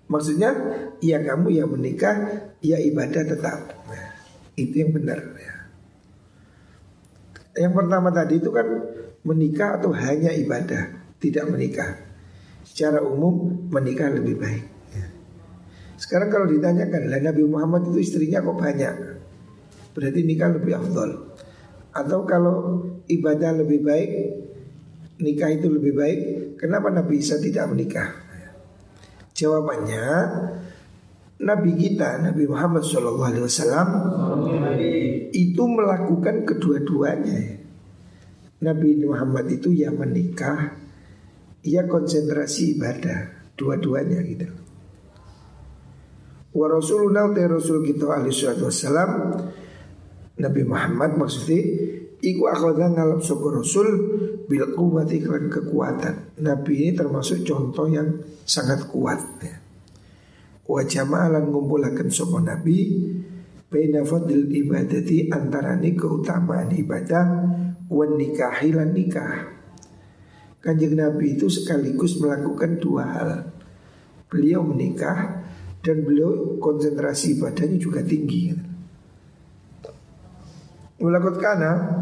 Maksudnya 0.05 0.53
ya 1.01 1.17
kamu 1.23 1.49
yang 1.49 1.69
menikah, 1.73 2.49
ya 2.61 2.77
ibadah 2.77 3.23
tetap. 3.25 3.73
Nah, 3.89 4.05
itu 4.53 4.85
yang 4.85 4.93
benar. 4.93 5.17
Ya. 5.33 5.55
Yang 7.65 7.73
pertama 7.73 8.09
tadi 8.13 8.37
itu 8.37 8.51
kan 8.53 8.67
menikah 9.25 9.81
atau 9.81 9.89
hanya 9.95 10.29
ibadah, 10.35 11.15
tidak 11.17 11.49
menikah. 11.49 11.97
Secara 12.67 13.01
umum 13.01 13.65
menikah 13.73 14.11
lebih 14.13 14.37
baik. 14.37 14.74
Ya. 15.95 15.99
Sekarang 16.01 16.27
kalau 16.27 16.51
ditanyakan, 16.51 17.07
lah 17.07 17.23
Nabi 17.23 17.43
Muhammad 17.47 17.87
itu 17.87 18.03
istrinya 18.03 18.43
kok 18.43 18.59
banyak? 18.59 18.95
Berarti 19.95 20.19
nikah 20.27 20.51
lebih 20.51 20.75
afdol. 20.75 21.11
Atau 21.95 22.27
kalau 22.27 22.83
ibadah 23.07 23.63
lebih 23.63 23.79
baik 23.79 24.11
Nikah 25.15 25.47
itu 25.47 25.71
lebih 25.71 25.95
baik 25.95 26.19
Kenapa 26.59 26.91
Nabi 26.91 27.19
Isa 27.19 27.39
tidak 27.39 27.71
menikah? 27.71 28.15
Jawabannya 29.35 30.07
Nabi 31.43 31.71
kita 31.75 32.23
Nabi 32.23 32.47
Muhammad 32.47 32.79
SAW 32.87 33.19
itu 35.35 35.63
melakukan 35.67 36.47
kedua-duanya. 36.47 37.59
Nabi 38.63 39.03
Muhammad 39.03 39.51
itu 39.51 39.75
ya 39.75 39.91
menikah, 39.91 40.79
ia 41.67 41.83
konsentrasi 41.83 42.79
ibadah, 42.79 43.51
dua-duanya 43.59 44.23
gitu. 44.23 44.47
Wa 46.55 46.71
Rasulullah 46.71 47.27
Rasul 47.35 47.83
kita 47.83 48.07
alaihi 48.07 48.63
wassalam 48.63 49.35
Nabi 50.39 50.61
Muhammad 50.63 51.19
maksudnya 51.19 51.59
Iku 52.25 52.47
akhadha 52.47 52.89
ngalap 52.95 53.21
sopa 53.21 53.59
Rasul 53.59 53.87
Bil 54.45 54.77
kuwati 54.77 55.25
klan 55.25 55.49
kekuatan. 55.49 56.37
Nabi 56.41 56.73
ini 56.85 56.91
termasuk 56.93 57.41
contoh 57.43 57.89
yang 57.89 58.23
sangat 58.45 58.87
kuat 58.87 59.19
ya. 59.41 59.57
Wa 60.65 60.81
jama'alan 60.85 61.49
ngumpulakan 61.51 62.07
sopa 62.09 62.39
Nabi 62.39 63.03
Baina 63.65 64.05
fadil 64.07 64.47
ibadati 64.47 65.27
antarani 65.27 65.97
keutamaan 65.97 66.71
ibadah 66.71 67.25
Wan 67.85 68.17
nikahilan 68.17 68.95
nikah. 68.97 69.53
Kanjeng 70.57 70.97
Nabi 70.97 71.37
itu 71.37 71.45
sekaligus 71.45 72.17
melakukan 72.17 72.81
dua 72.81 73.03
hal. 73.05 73.29
Beliau 74.25 74.65
menikah 74.65 75.34
Dan 75.85 76.01
beliau 76.01 76.57
konsentrasi 76.57 77.37
ibadahnya 77.37 77.77
juga 77.77 78.01
tinggi 78.01 78.49
Mulakot 80.97 81.37
kana 81.37 82.01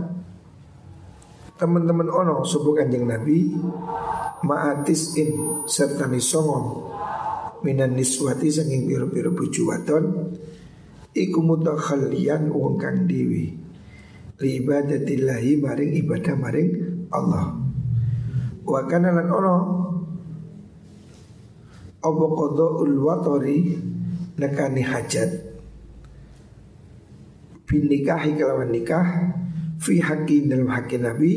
teman-teman 1.59 2.07
ono 2.07 2.47
subuh 2.47 2.79
kanjeng 2.79 3.03
Nabi 3.03 3.51
maatis 4.47 5.19
in 5.19 5.63
serta 5.67 6.07
nisongo 6.07 6.93
minan 7.63 7.95
niswati 7.95 8.51
sanging 8.51 8.87
biru-biru 8.87 9.35
buju 9.35 9.61
wadon 9.71 10.35
iku 11.15 11.39
mutakhalian 11.41 12.51
wong 12.51 12.75
kang 12.75 13.07
dewi 13.07 13.55
li 14.39 14.49
ibadatillahi 14.59 15.61
maring 15.61 15.91
ibadah 16.03 16.35
maring 16.35 16.69
Allah. 17.13 17.55
Wa 18.63 18.81
kana 18.89 19.13
lan 19.13 19.27
ono 19.29 19.55
apa 22.03 22.25
qadaul 22.35 22.95
watari? 22.99 23.79
Nekani 24.33 24.83
hajat. 24.83 25.31
Bin 27.63 27.87
nikahi 27.87 28.35
kelawan 28.35 28.75
nikah 28.75 29.07
fi 29.79 30.03
haqqi 30.03 30.51
dalam 30.51 30.67
haqqi 30.67 30.99
Nabi 30.99 31.33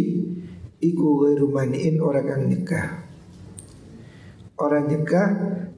iku 0.82 1.22
ghairu 1.22 1.54
orang 2.02 2.26
kang 2.26 2.42
nyegah. 2.50 2.86
Orang 4.56 4.90
nyegah 4.90 5.28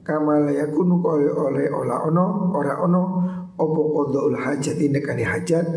kama 0.01 0.49
yakunu 0.55 1.03
oleh 1.03 1.35
oleh 1.35 1.67
ola 1.69 2.07
ono 2.07 2.55
ora 2.55 2.79
ono 2.81 3.03
opo 3.59 3.81
qadaul 3.93 4.39
hajat 4.39 4.79
nekani 4.79 5.23
hajat. 5.27 5.67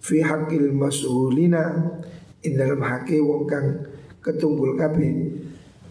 Fi 0.00 0.24
haqqil 0.24 0.72
mas'ulina 0.72 1.76
in 2.40 2.56
dalam 2.56 2.80
haqqi 2.80 3.20
wong 3.20 3.44
kang 3.44 3.84
ketumbul 4.24 4.74
kabeh 4.80 5.12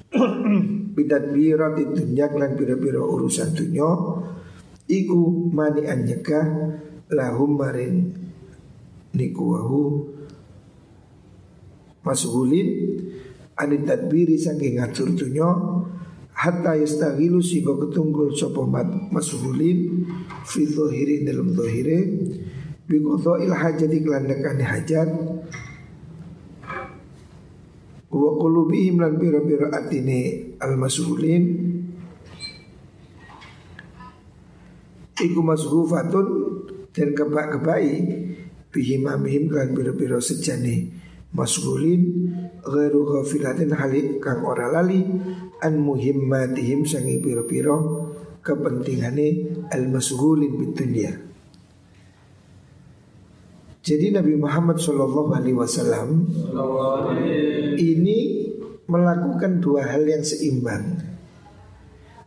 bidat 0.99 1.31
bira 1.31 1.71
di 1.71 1.87
dunia 1.87 2.27
lan 2.35 2.59
bira-bira 2.59 2.99
urusan 2.99 3.55
dunia. 3.55 3.87
Iku 4.89 5.47
mani 5.55 5.87
nyegah 5.87 6.47
lahum 7.07 7.55
maring 7.55 8.11
niku 9.15 9.43
wahu 9.55 9.83
mashulin 12.03 12.67
anit 13.57 13.85
tadbiri 13.85 14.37
saking 14.37 14.77
ngatur 14.77 15.13
dunya 15.13 15.49
hatta 16.31 16.77
yastaghilu 16.77 17.43
sehingga 17.43 17.75
ketunggul 17.75 18.31
sapa 18.31 18.63
mashulin 19.11 20.05
fi 20.47 20.63
dhahiri 20.63 21.27
dalam 21.27 21.51
dhahire 21.51 21.99
bi 22.89 22.97
il 23.43 23.53
hajat 23.53 23.91
iklan 23.91 24.25
nekane 24.25 24.63
hajat 24.65 25.09
wa 28.09 28.29
qulubihim 28.37 29.01
lan 29.01 29.17
bira-bira 29.21 29.69
atine 29.69 30.53
al 30.57 30.77
mashulin 30.77 31.43
iku 35.19 35.39
mashufatun 35.43 36.27
dan 36.95 37.13
kebak-kebai 37.13 37.91
bihimamihim 38.73 39.51
kan 39.51 39.71
bira-bira 39.75 40.17
sejane 40.23 40.89
masgulin 41.35 42.33
ghairu 42.65 43.05
ghafilatin 43.05 43.75
halik 43.77 44.17
kang 44.17 44.41
ora 44.41 44.73
lali 44.73 45.05
an 45.61 45.73
muhimmatihim 45.77 46.87
sangi 46.87 47.21
piro-piro 47.21 48.09
kepentingane 48.41 49.27
al 49.69 49.85
masgulin 49.91 50.73
dunia. 50.73 51.28
Jadi 53.79 54.11
Nabi 54.11 54.35
Muhammad 54.35 54.75
Shallallahu 54.75 55.31
Alaihi 55.31 55.55
Wasallam 55.55 56.27
ini 57.79 58.19
melakukan 58.89 59.63
dua 59.63 59.87
hal 59.87 60.03
yang 60.03 60.23
seimbang. 60.25 60.99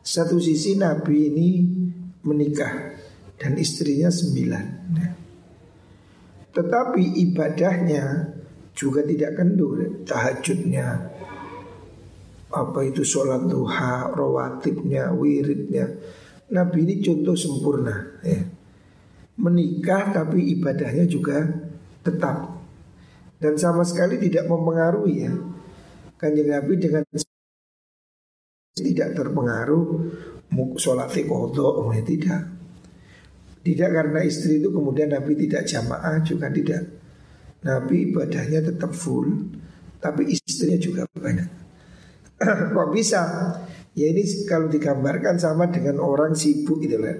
Satu 0.02 0.40
sisi 0.40 0.80
Nabi 0.80 1.28
ini 1.28 1.48
menikah 2.24 2.96
dan 3.36 3.60
istrinya 3.60 4.08
sembilan. 4.08 4.66
Tetapi 6.52 7.02
ibadahnya 7.30 8.04
juga 8.72 9.04
tidak 9.04 9.36
kendur 9.36 10.04
tahajudnya 10.08 10.88
apa 12.52 12.80
itu 12.84 13.00
sholat 13.00 13.48
duha 13.48 14.12
rawatibnya 14.12 15.08
wiridnya 15.16 15.88
Nabi 16.52 16.84
ini 16.84 16.94
contoh 17.00 17.32
sempurna 17.32 18.20
ya. 18.20 18.44
Menikah 19.42 20.14
tapi 20.14 20.54
ibadahnya 20.56 21.04
juga 21.10 21.42
tetap. 22.06 22.62
Dan 23.42 23.58
sama 23.58 23.82
sekali 23.82 24.22
tidak 24.22 24.46
mempengaruhi 24.46 25.26
ya. 25.26 25.34
Kanjeng 26.14 26.54
Nabi 26.54 26.78
dengan 26.78 27.02
tidak 28.72 29.08
terpengaruh 29.18 29.84
sholat 30.78 31.10
kodok 31.26 31.90
ya 31.90 32.02
tidak. 32.06 32.42
Tidak 33.62 33.90
karena 33.90 34.22
istri 34.22 34.62
itu 34.62 34.70
kemudian 34.70 35.10
Nabi 35.10 35.34
tidak 35.34 35.66
jamaah 35.66 36.22
juga 36.22 36.46
tidak. 36.54 36.82
Nabi 37.62 38.10
ibadahnya 38.10 38.74
tetap 38.74 38.90
full 38.90 39.54
Tapi 40.02 40.34
istrinya 40.34 40.78
juga 40.82 41.02
banyak. 41.14 41.46
Kok 42.74 42.88
bisa? 42.90 43.22
Ya 43.94 44.10
ini 44.10 44.26
kalau 44.50 44.66
digambarkan 44.66 45.38
sama 45.38 45.70
dengan 45.70 46.02
orang 46.02 46.34
sibuk 46.34 46.82
gitu 46.82 46.98
lah 46.98 47.14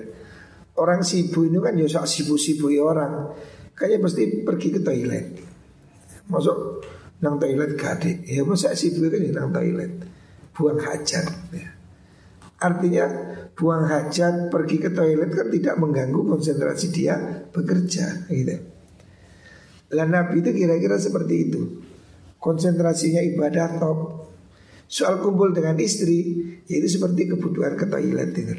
Orang 0.72 1.04
sibuk 1.04 1.44
ini 1.44 1.60
kan 1.60 1.76
ya 1.76 1.84
sibuk-sibuk 1.84 2.72
orang 2.80 3.28
Kayaknya 3.76 3.98
pasti 4.00 4.22
pergi 4.40 4.68
ke 4.72 4.80
toilet 4.80 5.26
Masuk 6.32 6.80
nang 7.20 7.36
toilet 7.36 7.76
gade 7.76 8.24
Ya 8.24 8.40
masa 8.48 8.72
sibuk 8.72 9.12
kan 9.12 9.20
nang 9.20 9.52
toilet 9.52 9.92
Buang 10.56 10.80
hajat 10.80 11.26
ya. 11.52 11.68
Artinya 12.62 13.04
buang 13.58 13.90
hajat 13.90 14.46
pergi 14.46 14.76
ke 14.78 14.94
toilet 14.94 15.34
kan 15.34 15.50
tidak 15.50 15.74
mengganggu 15.82 16.22
konsentrasi 16.22 16.94
dia 16.94 17.18
bekerja 17.50 18.30
gitu. 18.30 18.56
Lah 19.92 20.06
Nabi 20.08 20.40
itu 20.40 20.50
kira-kira 20.54 20.96
seperti 20.96 21.34
itu 21.50 21.60
Konsentrasinya 22.40 23.20
ibadah 23.20 23.76
top 23.76 23.98
Soal 24.88 25.20
kumpul 25.20 25.52
dengan 25.52 25.76
istri 25.82 26.38
Yaitu 26.64 26.88
seperti 26.88 27.34
kebutuhan 27.34 27.76
ke 27.76 27.84
toilet 27.90 28.30
itu. 28.32 28.54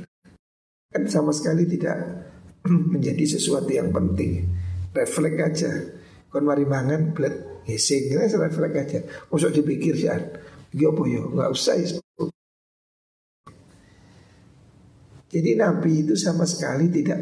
Kan 0.93 1.10
sama 1.10 1.34
sekali 1.34 1.65
tidak 1.65 1.97
menjadi 2.93 3.25
sesuatu 3.36 3.73
yang 3.73 3.89
penting. 3.89 4.45
Refleks 4.93 5.41
aja. 5.41 5.71
Kon 6.29 6.45
mari 6.45 6.65
mangan 6.65 7.13
blet 7.17 7.65
ngising 7.65 8.13
Ini 8.13 8.29
refleks 8.29 8.77
aja. 8.77 8.99
Masuk 9.34 9.49
dipikir 9.49 9.97
sih 9.97 10.10
Gak 10.73 10.89
apa 10.89 11.01
ya? 11.10 11.21
Gak 11.25 11.49
usah 11.49 11.75
ya. 11.82 11.97
Jadi 15.34 15.58
Nabi 15.58 16.06
itu 16.06 16.13
sama 16.13 16.45
sekali 16.45 16.93
tidak 16.93 17.17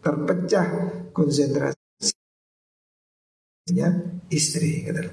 terpecah 0.00 0.68
konsentrasi 1.12 1.76
ya 3.68 3.92
istri 4.32 4.86
gitu. 4.88 5.04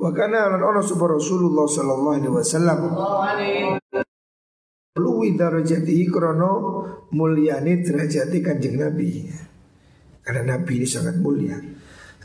Wa 0.00 0.10
kana 0.16 0.56
lan 0.56 0.62
ono 0.64 0.80
Rasulullah 0.80 1.68
sallallahu 1.68 2.16
alaihi 2.16 2.32
wasallam 2.32 2.78
Luwi 5.32 6.04
krono 6.12 6.52
mulyane 7.16 7.80
derajati 7.80 8.44
kanjeng 8.44 8.76
Nabi. 8.76 9.24
Karena 10.20 10.56
Nabi 10.56 10.72
ini 10.76 10.88
sangat 10.88 11.16
mulia. 11.16 11.56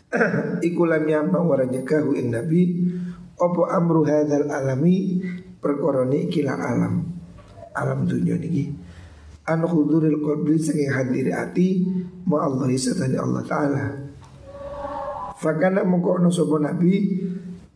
Iku 0.67 0.83
lam 0.83 1.05
yamma 1.07 1.39
wa 1.39 1.53
rajakahu 1.53 2.17
in 2.17 2.33
Nabi 2.33 2.61
Opo 3.39 3.71
amru 3.71 4.03
hadal 4.03 4.51
alami? 4.51 5.23
Perkoroni 5.59 6.27
kila 6.27 6.55
alam. 6.59 7.07
Alam 7.75 8.03
dunia 8.03 8.35
ini 8.35 8.67
An 9.47 9.63
khuduril 9.63 10.19
qalbi 10.19 10.59
saking 10.59 10.91
hadir 10.91 11.31
ati 11.31 11.87
Ma 12.27 12.43
Allah 12.43 12.67
satani 12.75 13.15
Allah 13.15 13.43
Ta'ala. 13.47 13.83
Fakana 15.39 15.87
mengko 15.87 16.19
ono 16.19 16.27
sapa 16.27 16.59
nabi 16.59 17.15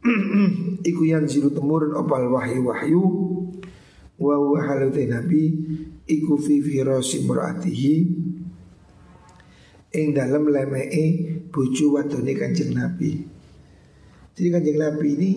iku 0.90 1.02
yang 1.08 1.24
ziru 1.32 1.48
temurun 1.48 1.96
opal 1.96 2.28
wahyu 2.28 2.60
wahyu 2.68 3.04
wa 4.24 4.40
huwa 4.40 4.64
halute 4.64 5.04
nabi 5.12 5.52
iku 6.08 6.40
fi 6.40 6.64
firasi 6.64 7.28
muratihi 7.28 7.96
ing 9.92 10.08
dalam 10.16 10.48
lemee 10.48 11.44
bojo 11.52 12.00
wadone 12.00 12.32
kanjeng 12.32 12.72
nabi 12.72 13.28
jadi 14.40 14.48
kanjeng 14.56 14.80
nabi 14.80 15.08
ini 15.20 15.32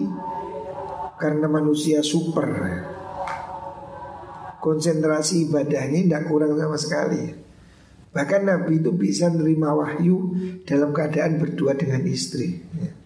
karena 1.18 1.50
manusia 1.50 2.06
super 2.06 2.46
konsentrasi 4.62 5.50
ibadahnya 5.50 6.06
tidak 6.06 6.22
kurang 6.30 6.54
sama 6.54 6.78
sekali 6.78 7.46
Bahkan 8.16 8.48
Nabi 8.48 8.80
itu 8.80 8.96
bisa 8.96 9.28
nerima 9.28 9.76
wahyu 9.76 10.32
dalam 10.64 10.96
keadaan 10.96 11.36
berdua 11.36 11.76
dengan 11.76 12.00
istri. 12.08 12.64
Ya. 12.72 12.96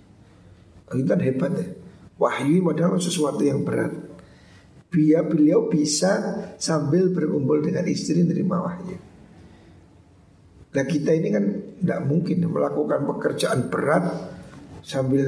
Itu 0.94 1.10
hebat 1.18 1.50
ya. 1.58 1.66
Wahyu 2.14 2.62
modal 2.62 2.94
sesuatu 3.02 3.42
yang 3.42 3.66
berat. 3.66 3.90
Biar 4.90 5.22
beliau 5.30 5.70
bisa 5.70 6.42
sambil 6.58 7.14
berkumpul 7.14 7.62
dengan 7.62 7.86
istri 7.86 8.26
nerima 8.26 8.58
wahyu. 8.58 8.98
Nah 10.70 10.84
kita 10.86 11.14
ini 11.14 11.28
kan 11.30 11.44
tidak 11.78 12.00
mungkin 12.06 12.46
melakukan 12.46 13.06
pekerjaan 13.06 13.70
berat 13.70 14.06
sambil 14.82 15.26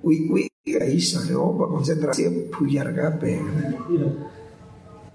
wik 0.00 0.24
wik 0.32 0.48
ya 0.64 0.84
bisa 0.88 1.20
oh, 1.36 1.56
konsentrasi 1.56 2.48
buyar. 2.52 2.92
Iya. 2.92 4.08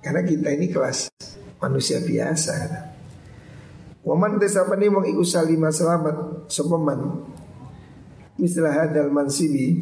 Karena 0.06 0.22
kita 0.22 0.54
ini 0.54 0.70
kelas 0.70 1.10
manusia 1.58 1.98
biasa. 2.02 2.86
Waman 4.06 4.38
desapani 4.38 4.86
wong 4.86 5.10
iku 5.10 5.26
salima 5.26 5.74
selamat 5.74 6.46
sepeman 6.46 7.26
Mislah 8.38 8.86
hadal 8.86 9.10
mansibi 9.10 9.82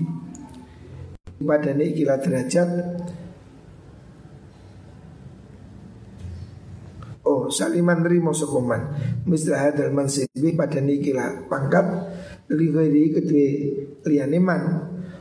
Padane 1.43 1.91
ikilah 1.91 2.23
derajat 2.23 2.69
Oh 7.27 7.42
saliman 7.53 8.01
rimo 8.01 8.33
sepeman 8.33 8.97
Mislah 9.29 9.69
hadal 9.69 9.93
mansibi 9.93 10.57
Padane 10.57 10.97
ikilah 10.97 11.45
pangkat 11.45 11.85
Lighairi 12.49 13.13
kedua 13.13 13.49
liyane 14.09 14.39
man. 14.41 14.61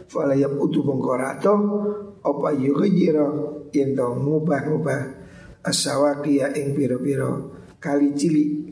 Fala 0.09 0.33
yab 0.33 0.57
utu 0.57 0.81
bongkorato 0.81 1.55
Opa 2.25 2.57
yughayira 2.57 3.29
Yang 3.77 3.91
tau 4.01 4.17
ngubah-ngubah 4.17 5.01
Asawaki 5.63 6.41
ing 6.57 6.73
piro-piro 6.75 7.63
kali 7.83 8.15
cili 8.15 8.71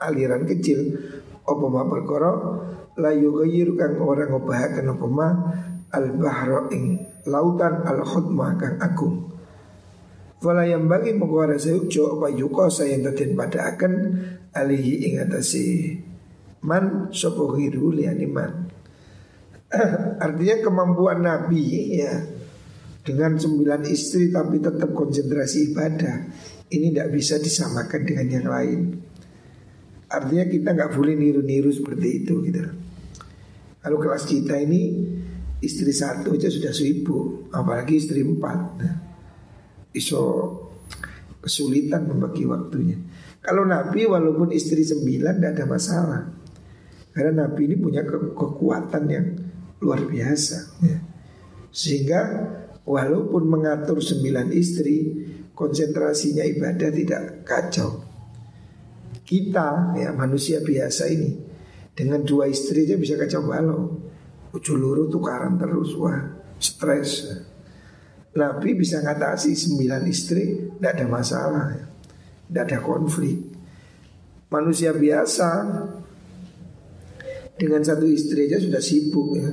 aliran 0.00 0.48
kecil 0.48 0.96
apa 1.44 1.66
ma 1.68 1.84
perkara? 1.84 2.32
La 3.00 3.12
yughayyir 3.12 3.76
kang 3.76 4.00
ora 4.00 4.28
ngobahaken 4.28 4.86
apa 4.92 5.06
ma 5.08 5.28
al 5.92 6.06
bahra 6.20 6.68
ing 6.72 7.00
lautan 7.28 7.84
al 7.86 8.04
khutma 8.04 8.56
kang 8.60 8.76
agung 8.80 9.29
Fala 10.40 10.64
yang 10.64 10.88
bagi 10.88 11.12
mengkuara 11.12 11.60
seukjo 11.60 12.16
apa 12.16 12.32
yuko 12.32 12.72
saya 12.72 12.96
yang 12.96 13.12
pada 13.36 13.76
akan 13.76 13.92
alihi 14.56 15.04
ing 15.04 15.20
atasi 15.20 16.00
man 16.64 17.12
sopo 17.12 17.52
hiru 17.60 17.92
liani 17.92 18.24
man 18.24 18.72
Artinya 20.24 20.56
kemampuan 20.64 21.22
Nabi 21.22 21.62
ya 22.00 22.24
dengan 23.04 23.36
sembilan 23.36 23.84
istri 23.84 24.32
tapi 24.32 24.64
tetap 24.64 24.96
konsentrasi 24.96 25.76
ibadah 25.76 26.16
ini 26.70 26.90
tidak 26.94 27.08
bisa 27.12 27.36
disamakan 27.38 28.00
dengan 28.02 28.26
yang 28.30 28.46
lain. 28.48 28.80
Artinya 30.10 30.44
kita 30.48 30.68
nggak 30.74 30.90
boleh 30.96 31.14
niru-niru 31.14 31.70
seperti 31.70 32.08
itu 32.24 32.34
gitu. 32.48 32.64
Kalau 33.80 33.96
kelas 34.02 34.24
kita 34.26 34.58
ini 34.58 35.06
istri 35.62 35.94
satu 35.94 36.34
aja 36.34 36.50
sudah 36.50 36.74
sibuk, 36.74 37.52
apalagi 37.54 37.94
istri 37.96 38.26
empat. 38.26 38.58
Nah, 38.80 39.09
iso 39.96 40.22
kesulitan 41.40 42.06
membagi 42.06 42.44
waktunya. 42.46 42.98
Kalau 43.40 43.64
Nabi 43.64 44.04
walaupun 44.04 44.52
istri 44.52 44.84
sembilan 44.84 45.40
tidak 45.40 45.52
ada 45.56 45.64
masalah. 45.66 46.22
Karena 47.10 47.48
Nabi 47.48 47.66
ini 47.66 47.76
punya 47.80 48.04
ke 48.04 48.36
kekuatan 48.36 49.04
yang 49.10 49.26
luar 49.80 50.04
biasa. 50.06 50.58
Ya. 50.84 50.98
Sehingga 51.72 52.20
walaupun 52.84 53.48
mengatur 53.48 53.98
sembilan 53.98 54.52
istri, 54.52 55.26
konsentrasinya 55.56 56.44
ibadah 56.44 56.90
tidak 56.92 57.22
kacau. 57.42 58.04
Kita 59.24 59.96
ya 59.96 60.10
manusia 60.12 60.60
biasa 60.60 61.06
ini 61.08 61.30
dengan 61.94 62.22
dua 62.22 62.50
istri 62.50 62.86
aja 62.86 62.96
bisa 63.00 63.14
kacau 63.16 63.46
balau. 63.46 63.82
Ujuluru 64.50 65.06
tukaran 65.06 65.56
terus 65.56 65.94
wah 65.94 66.18
stres. 66.58 67.28
Nabi 68.30 68.78
bisa 68.78 69.02
ngatasi 69.02 69.58
sembilan 69.58 70.02
istri 70.06 70.70
tidak 70.78 70.92
ada 70.94 71.06
masalah, 71.10 71.66
tidak 72.46 72.62
ada 72.70 72.78
konflik. 72.78 73.38
Manusia 74.50 74.94
biasa 74.94 75.50
dengan 77.58 77.82
satu 77.82 78.06
istri 78.06 78.46
aja 78.46 78.62
sudah 78.62 78.82
sibuk 78.82 79.28
ya. 79.34 79.50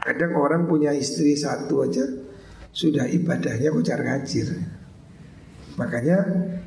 Kadang 0.00 0.32
orang 0.34 0.64
punya 0.64 0.96
istri 0.96 1.36
satu 1.36 1.84
aja 1.84 2.04
sudah 2.72 3.04
ibadahnya 3.04 3.68
kocar 3.68 4.00
kacir. 4.00 4.48
Makanya 5.76 6.18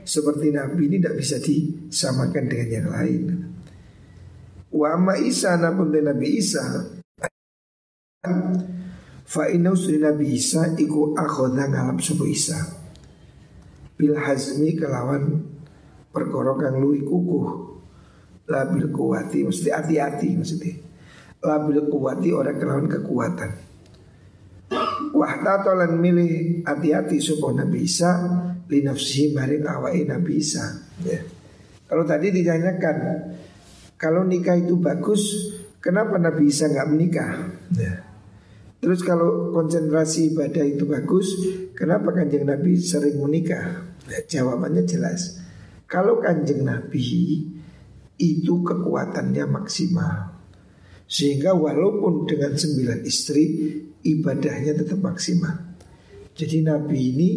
seperti 0.06 0.54
Nabi 0.54 0.90
ini 0.90 0.98
tidak 1.02 1.18
bisa 1.18 1.38
disamakan 1.42 2.46
dengan 2.46 2.70
yang 2.70 2.88
lain. 2.94 3.24
Wa 4.70 4.98
amma 4.98 5.18
Isa 5.18 5.58
napun 5.58 5.94
Nabi 5.94 6.42
Isa 6.42 6.62
Fa 9.26 9.50
inna 9.50 9.74
usri 9.74 9.98
Nabi 9.98 10.38
Isa 10.38 10.78
iku 10.78 11.18
akhoda 11.18 11.66
ngalap 11.66 11.98
subuh 11.98 12.30
Isa 12.30 12.62
Bil 13.98 14.14
hazmi 14.14 14.78
kelawan 14.78 15.42
perkara 16.14 16.54
kang 16.62 16.78
luwi 16.78 17.02
kukuh 17.02 17.74
Labil 18.46 18.94
kuwati 18.94 19.42
mesti 19.42 19.74
hati-hati 19.74 20.38
maksudnya 20.38 20.78
Labil 21.42 21.90
kuwati 21.90 22.30
orang 22.30 22.58
kelawan 22.62 22.86
kekuatan 22.86 23.52
Wahta 25.16 25.62
tolan 25.62 25.98
milih 25.98 26.66
hati-hati 26.66 27.22
supaya 27.22 27.66
Nabi 27.66 27.86
Isa 27.86 28.12
li 28.70 28.82
nafsihi 28.82 29.36
maring 29.36 29.66
awai 29.66 30.04
Nabi 30.08 30.42
Isa. 30.42 30.66
Ya. 31.06 31.22
Kalau 31.86 32.04
tadi 32.04 32.34
ditanyakan 32.34 32.98
kalau 33.96 34.26
nikah 34.26 34.58
itu 34.58 34.76
bagus, 34.82 35.54
kenapa 35.80 36.18
Nabi 36.18 36.50
Isa 36.50 36.68
nggak 36.68 36.90
menikah? 36.90 37.32
Ya. 37.78 38.05
Terus 38.80 39.02
kalau 39.02 39.50
konsentrasi 39.56 40.36
ibadah 40.36 40.66
itu 40.66 40.86
bagus, 40.86 41.28
kenapa 41.74 42.14
kanjeng 42.14 42.46
Nabi 42.46 42.78
sering 42.78 43.18
menikah? 43.18 43.96
Ya, 44.06 44.22
jawabannya 44.22 44.86
jelas. 44.86 45.42
Kalau 45.90 46.22
kanjeng 46.22 46.66
Nabi 46.66 47.06
itu 48.20 48.54
kekuatannya 48.62 49.46
maksimal. 49.50 50.38
Sehingga 51.06 51.54
walaupun 51.54 52.26
dengan 52.26 52.58
sembilan 52.58 53.06
istri 53.06 53.44
ibadahnya 54.02 54.74
tetap 54.74 55.00
maksimal. 55.02 55.78
Jadi 56.36 56.58
Nabi 56.66 57.00
ini 57.14 57.30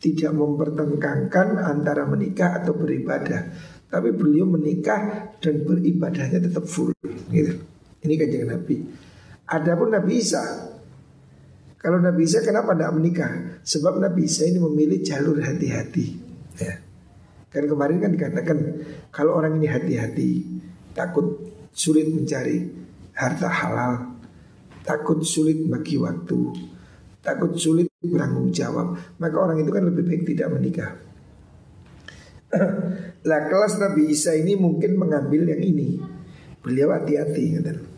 tidak 0.00 0.32
mempertentangkan 0.32 1.60
antara 1.60 2.06
menikah 2.06 2.62
atau 2.62 2.78
beribadah, 2.78 3.42
tapi 3.90 4.14
beliau 4.14 4.46
menikah 4.46 5.34
dan 5.42 5.66
beribadahnya 5.66 6.38
tetap 6.42 6.64
full. 6.64 6.94
Gitu. 7.28 7.58
Ini 8.06 8.14
kajian 8.14 8.48
Nabi. 8.54 8.76
Adapun 9.46 9.94
Nabi 9.94 10.18
Isa, 10.18 10.42
kalau 11.78 12.02
Nabi 12.02 12.26
Isa 12.26 12.42
kenapa 12.42 12.74
tidak 12.74 12.98
menikah? 12.98 13.32
Sebab 13.62 14.02
Nabi 14.02 14.26
Isa 14.26 14.42
ini 14.42 14.58
memilih 14.58 15.06
jalur 15.06 15.38
hati-hati. 15.38 16.18
Ya. 16.58 16.82
Kan 17.46 17.70
kemarin 17.70 18.02
kan 18.02 18.10
dikatakan 18.10 18.58
kalau 19.14 19.38
orang 19.38 19.62
ini 19.62 19.70
hati-hati, 19.70 20.30
takut 20.98 21.38
sulit 21.70 22.10
mencari 22.10 22.66
harta 23.14 23.46
halal, 23.46 24.18
takut 24.82 25.22
sulit 25.22 25.62
bagi 25.70 25.94
waktu, 25.94 26.40
takut 27.22 27.54
sulit 27.54 27.86
bertanggung 28.02 28.50
jawab, 28.50 28.98
maka 29.22 29.36
orang 29.38 29.62
itu 29.62 29.70
kan 29.70 29.86
lebih 29.86 30.10
baik 30.10 30.22
tidak 30.26 30.58
menikah. 30.58 30.90
lah 33.30 33.40
kelas 33.46 33.78
Nabi 33.78 34.10
Isa 34.10 34.34
ini 34.34 34.58
mungkin 34.58 34.98
mengambil 34.98 35.54
yang 35.54 35.62
ini. 35.62 36.02
Beliau 36.66 36.90
hati-hati 36.90 37.62
kata. 37.62 37.95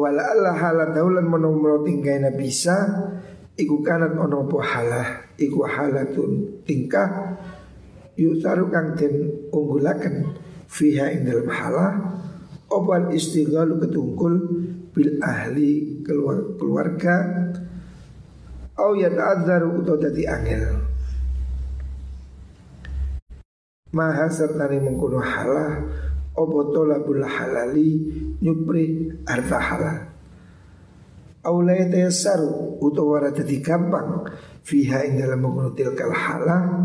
Wala 0.00 0.32
Allah 0.32 0.56
halat 0.56 0.96
daulan 0.96 1.28
menomro 1.28 1.84
tingkai 1.84 2.24
Nabi 2.24 2.48
Isa 2.48 2.88
Iku 3.52 3.84
kanan 3.84 4.16
ono 4.16 4.48
po 4.48 4.64
halah 4.64 5.28
Iku 5.36 5.60
halatun 5.68 6.64
tingkah 6.64 7.36
Yutaru 8.16 8.72
kang 8.72 8.96
den 8.96 9.44
unggulakan 9.52 10.40
Fiha 10.64 11.12
ing 11.12 11.28
dalam 11.28 11.52
halah 11.52 11.92
Opal 12.72 13.12
istighalu 13.12 13.76
ketungkul 13.82 14.34
bil 14.94 15.18
ahli 15.20 16.00
keluarga 16.06 17.14
au 18.80 18.96
yata'adzaru 18.96 19.84
utawa 19.84 19.98
dadi 20.00 20.24
angel. 20.24 20.64
Maha 23.90 24.30
sertane 24.30 24.78
mengkono 24.78 25.18
halah 25.18 25.82
opo 26.40 26.72
tolabul 26.72 27.20
halali 27.20 28.00
nyupri 28.40 29.12
harta 29.28 29.58
halal? 29.60 29.98
Aulaya 31.40 31.88
tayassaru 31.88 32.80
utawa 32.80 33.32
dadi 33.32 33.64
gampang 33.64 34.28
fiha 34.64 35.08
ing 35.08 35.20
dalam 35.20 35.40
mengunutil 35.40 35.96
kal 35.96 36.12
halah 36.12 36.84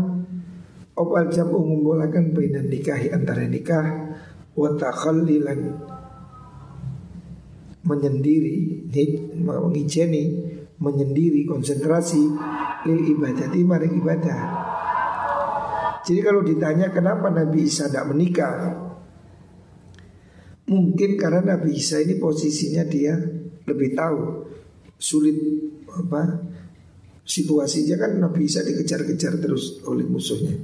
opal 0.96 1.28
jam 1.28 1.52
ngumpulaken 1.52 2.32
baina 2.32 2.64
nikahi 2.64 3.12
antara 3.12 3.44
nikah 3.44 4.16
wa 4.56 4.72
takhallilan 4.72 5.76
menyendiri 7.84 8.88
mengijeni 9.36 10.24
menyendiri 10.80 11.44
konsentrasi 11.44 12.24
lil 12.88 13.00
ibadati 13.12 13.60
mari 13.60 13.92
ibadah. 13.92 14.40
Jadi 16.00 16.20
kalau 16.24 16.40
ditanya 16.40 16.88
kenapa 16.96 17.28
Nabi 17.28 17.68
Isa 17.68 17.92
tidak 17.92 18.08
menikah 18.08 18.85
Mungkin 20.66 21.14
karena 21.14 21.54
Nabi 21.54 21.78
Isa 21.78 22.02
ini 22.02 22.18
posisinya 22.18 22.82
dia 22.90 23.14
lebih 23.66 23.94
tahu 23.94 24.18
sulit 24.98 25.38
apa 25.86 26.42
situasinya 27.22 27.94
kan 27.94 28.18
Nabi 28.18 28.50
Isa 28.50 28.66
dikejar-kejar 28.66 29.38
terus 29.38 29.82
oleh 29.86 30.02
musuhnya. 30.02 30.58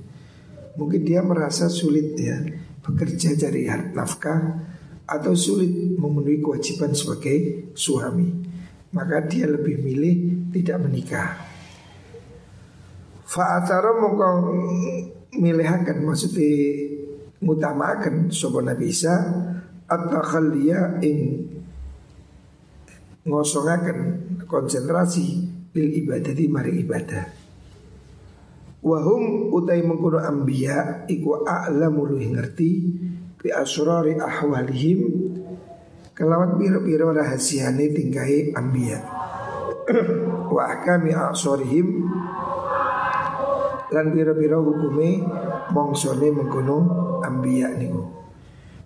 Mungkin 0.74 1.06
dia 1.06 1.22
merasa 1.22 1.70
sulit 1.70 2.18
ya 2.18 2.42
bekerja 2.82 3.38
cari 3.38 3.70
nafkah 3.94 4.40
atau 5.06 5.34
sulit 5.38 5.70
memenuhi 5.94 6.42
kewajiban 6.42 6.94
sebagai 6.98 7.70
suami. 7.78 8.26
Maka 8.92 9.24
dia 9.24 9.46
lebih 9.46 9.80
milih 9.80 10.50
tidak 10.52 10.82
menikah. 10.82 11.30
Fa'atara 13.24 13.96
mongkong 13.96 14.40
milihakan 15.40 16.04
maksudnya 16.04 16.52
mutamakan 17.40 18.28
sopo 18.28 18.60
Nabi 18.60 18.92
Isa 18.92 19.16
atau 19.92 20.24
khalia 20.24 20.96
ing 21.04 21.44
ngosongaken 23.28 23.98
konsentrasi 24.48 25.26
bil 25.68 25.88
ibadah 25.92 26.32
di 26.32 26.44
mari 26.48 26.72
ibadah. 26.80 27.24
Wahum 28.82 29.54
utai 29.54 29.84
mengkono 29.86 30.18
ambia 30.18 31.06
iku 31.06 31.46
a'lamu 31.46 32.02
luhi 32.08 32.34
ngerti 32.34 32.70
bi 33.38 33.48
asrari 33.54 34.18
ahwalihim 34.18 35.00
kelawan 36.18 36.58
piro-piro 36.58 37.14
rahasiane 37.14 37.94
tingkai 37.94 38.50
ambia. 38.58 38.98
Wa 40.54 40.62
akami 40.78 41.14
asorihim 41.14 42.10
lan 43.92 44.06
piro-piro 44.10 44.66
hukume 44.66 45.22
mongsone 45.70 46.28
mengkono 46.34 46.78
ambia 47.22 47.70
niku. 47.78 48.21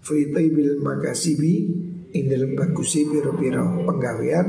Fi 0.07 0.31
bil 0.31 0.79
makasibi 0.87 1.67
ing 2.15 2.31
dalam 2.31 2.55
bagusi 2.55 3.11
piro-piro 3.11 3.83
penggawean 3.83 4.47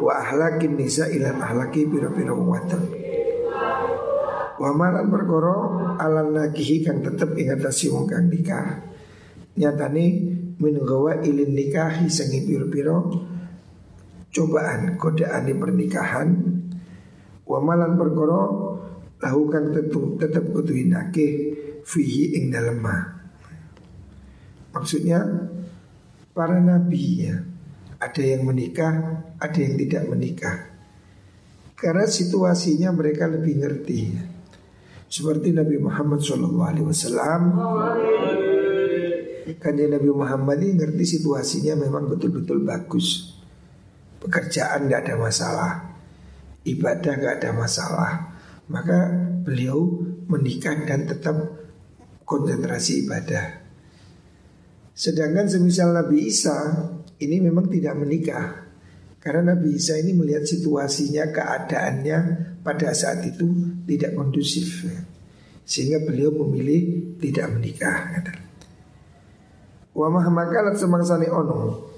wa 0.00 0.12
ahlakin 0.16 0.80
nisa 0.80 1.12
ilan 1.12 1.36
ahlaki 1.44 1.84
piro-piro 1.84 2.40
wadon 2.40 2.88
wa 4.56 4.72
malan 4.72 5.12
perkara 5.12 5.56
alan 6.00 6.32
nakihi 6.32 6.80
kang 6.80 7.04
tetep 7.04 7.36
ing 7.36 7.52
wong 7.92 8.06
kang 8.08 8.26
nikah. 8.32 8.80
Nyatane 9.56 10.04
min 10.60 10.74
gawa 10.84 11.20
ilin 11.24 11.52
nikahi 11.52 12.08
sangi 12.08 12.44
piro-piro 12.44 13.12
cobaan 14.32 14.96
godaan 14.96 15.48
pernikahan. 15.52 16.28
Wa 17.44 17.60
malan 17.60 17.96
perkara 18.00 18.40
lahu 19.20 19.40
kang 19.52 19.72
tetep 19.72 19.96
tetep 20.20 20.44
kudu 20.52 20.76
nakih 20.88 21.32
fihi 21.84 22.36
ing 22.40 22.52
dalem 22.52 22.80
maksudnya 24.76 25.24
para 26.36 26.60
nabi 26.60 27.32
ya. 27.32 27.40
Ada 27.96 28.36
yang 28.36 28.44
menikah, 28.44 29.24
ada 29.40 29.56
yang 29.56 29.80
tidak 29.80 30.04
menikah. 30.04 30.68
Karena 31.80 32.04
situasinya 32.04 32.92
mereka 32.92 33.24
lebih 33.24 33.56
ngerti. 33.56 33.98
Ya. 34.04 34.36
Seperti 35.06 35.54
Nabi 35.54 35.78
Muhammad 35.78 36.18
SAW 36.18 36.50
Kan 39.62 39.78
Nabi 39.78 40.10
Muhammad 40.10 40.58
ini 40.58 40.74
ngerti 40.74 41.16
situasinya 41.18 41.78
memang 41.78 42.10
betul-betul 42.10 42.66
bagus 42.66 43.38
Pekerjaan 44.18 44.90
gak 44.90 45.06
ada 45.06 45.14
masalah 45.14 45.72
Ibadah 46.66 47.14
gak 47.22 47.34
ada 47.38 47.50
masalah 47.54 48.12
Maka 48.66 49.14
beliau 49.46 50.02
menikah 50.26 50.74
dan 50.82 51.06
tetap 51.06 51.38
konsentrasi 52.26 53.06
ibadah 53.06 53.65
Sedangkan 54.96 55.44
semisal 55.44 55.92
Nabi 55.92 56.24
Isa 56.24 56.56
ini 57.20 57.36
memang 57.44 57.68
tidak 57.68 58.00
menikah. 58.00 58.64
Karena 59.20 59.52
Nabi 59.52 59.76
Isa 59.76 60.00
ini 60.00 60.16
melihat 60.16 60.48
situasinya, 60.48 61.28
keadaannya 61.28 62.18
pada 62.64 62.96
saat 62.96 63.20
itu 63.28 63.44
tidak 63.84 64.16
kondusif. 64.16 64.88
Sehingga 65.68 66.00
beliau 66.00 66.32
memilih 66.46 67.12
tidak 67.20 67.52
menikah 67.52 68.24
Wa 69.92 70.08
mahmakalat 70.08 70.80
semangsani 70.80 71.28
ono. 71.28 71.92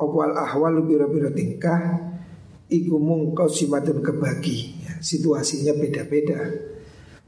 Opwal 0.00 0.32
ahwal 0.32 0.80
biro-biro 0.80 1.28
tingkah? 1.36 2.00
Iku 2.70 2.96
mungkau 2.96 3.50
simatun 3.50 4.00
kebagi. 4.00 4.88
Ya, 4.88 4.92
Situasinya 5.04 5.76
beda-beda. 5.76 6.48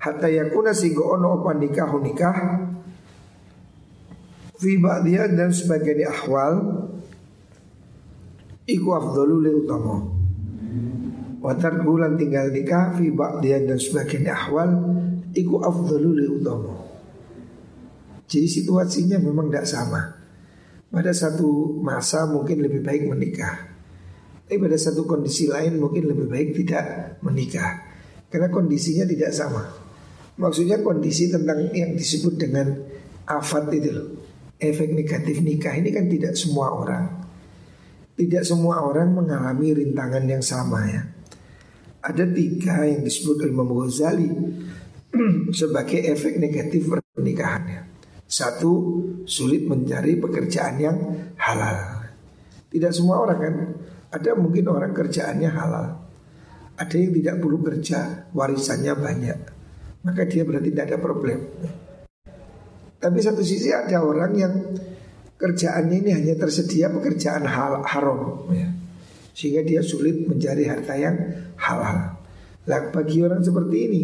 Hatta 0.00 0.32
yakuna 0.32 0.72
singgo 0.72 1.12
ono 1.12 1.42
opa 1.42 1.52
nikah 1.58 1.90
nikah 2.00 2.36
Fi 4.62 4.78
ba'diyah 4.78 5.34
dan 5.34 5.50
sebagian 5.50 6.06
ahwal 6.06 6.86
Iku 8.62 8.94
afdalu 8.94 9.50
li 9.50 9.50
utama. 9.58 10.06
Watar 11.42 11.82
bulan 11.82 12.14
tinggal 12.14 12.54
nikah 12.54 12.94
Fi 12.94 13.10
ba'diyah 13.10 13.66
dan 13.66 13.78
sebagian 13.82 14.30
ahwal 14.30 14.70
Iku 15.34 15.66
afdalu 15.66 16.22
li 16.22 16.26
utama. 16.30 16.78
Jadi 18.30 18.46
situasinya 18.46 19.18
memang 19.18 19.50
tidak 19.50 19.66
sama. 19.66 20.00
Pada 20.92 21.10
satu 21.10 21.82
masa 21.82 22.30
mungkin 22.30 22.62
lebih 22.62 22.86
baik 22.86 23.10
menikah. 23.10 23.66
Tapi 24.46 24.62
pada 24.62 24.78
satu 24.78 25.08
kondisi 25.10 25.50
lain 25.50 25.82
mungkin 25.82 26.06
lebih 26.06 26.30
baik 26.30 26.54
tidak 26.54 27.18
menikah. 27.26 27.82
Karena 28.30 28.46
kondisinya 28.46 29.10
tidak 29.10 29.34
sama. 29.34 29.66
Maksudnya 30.38 30.78
kondisi 30.86 31.32
tentang 31.32 31.66
yang 31.74 31.98
disebut 31.98 32.38
dengan 32.38 32.78
afat 33.26 33.68
itu 33.74 33.90
loh 33.90 34.31
efek 34.62 34.94
negatif 34.94 35.42
nikah 35.42 35.74
ini 35.74 35.90
kan 35.90 36.06
tidak 36.06 36.38
semua 36.38 36.70
orang. 36.70 37.04
Tidak 38.14 38.46
semua 38.46 38.86
orang 38.86 39.10
mengalami 39.10 39.74
rintangan 39.82 40.22
yang 40.22 40.44
sama 40.44 40.86
ya. 40.86 41.02
Ada 42.02 42.30
tiga 42.30 42.86
yang 42.86 43.02
disebut 43.02 43.46
Imam 43.50 43.66
Ghazali 43.66 44.30
sebagai 45.60 46.02
efek 46.06 46.38
negatif 46.38 46.86
pernikahannya. 46.86 47.90
Satu, 48.26 48.72
sulit 49.28 49.68
mencari 49.68 50.16
pekerjaan 50.16 50.80
yang 50.80 50.96
halal. 51.36 52.08
Tidak 52.72 52.92
semua 52.94 53.20
orang 53.20 53.38
kan. 53.38 53.54
Ada 54.12 54.36
mungkin 54.36 54.68
orang 54.72 54.92
kerjaannya 54.92 55.50
halal. 55.52 55.86
Ada 56.76 56.96
yang 56.96 57.12
tidak 57.12 57.36
perlu 57.40 57.58
kerja, 57.60 58.28
warisannya 58.32 58.92
banyak. 58.96 59.38
Maka 60.02 60.22
dia 60.24 60.42
berarti 60.42 60.68
tidak 60.72 60.86
ada 60.92 60.98
problem. 60.98 61.38
Tapi 63.02 63.18
satu 63.18 63.42
sisi 63.42 63.74
ada 63.74 63.98
orang 63.98 64.32
yang 64.38 64.54
kerjaannya 65.34 66.06
ini 66.06 66.10
hanya 66.14 66.34
tersedia 66.38 66.86
pekerjaan 66.86 67.42
hal 67.42 67.82
haram 67.82 68.46
ya. 68.54 68.70
Sehingga 69.34 69.66
dia 69.66 69.82
sulit 69.82 70.22
mencari 70.22 70.70
harta 70.70 70.94
yang 70.94 71.18
halal. 71.58 72.14
Lah 72.62 72.80
bagi 72.94 73.18
orang 73.26 73.42
seperti 73.42 73.76
ini 73.90 74.02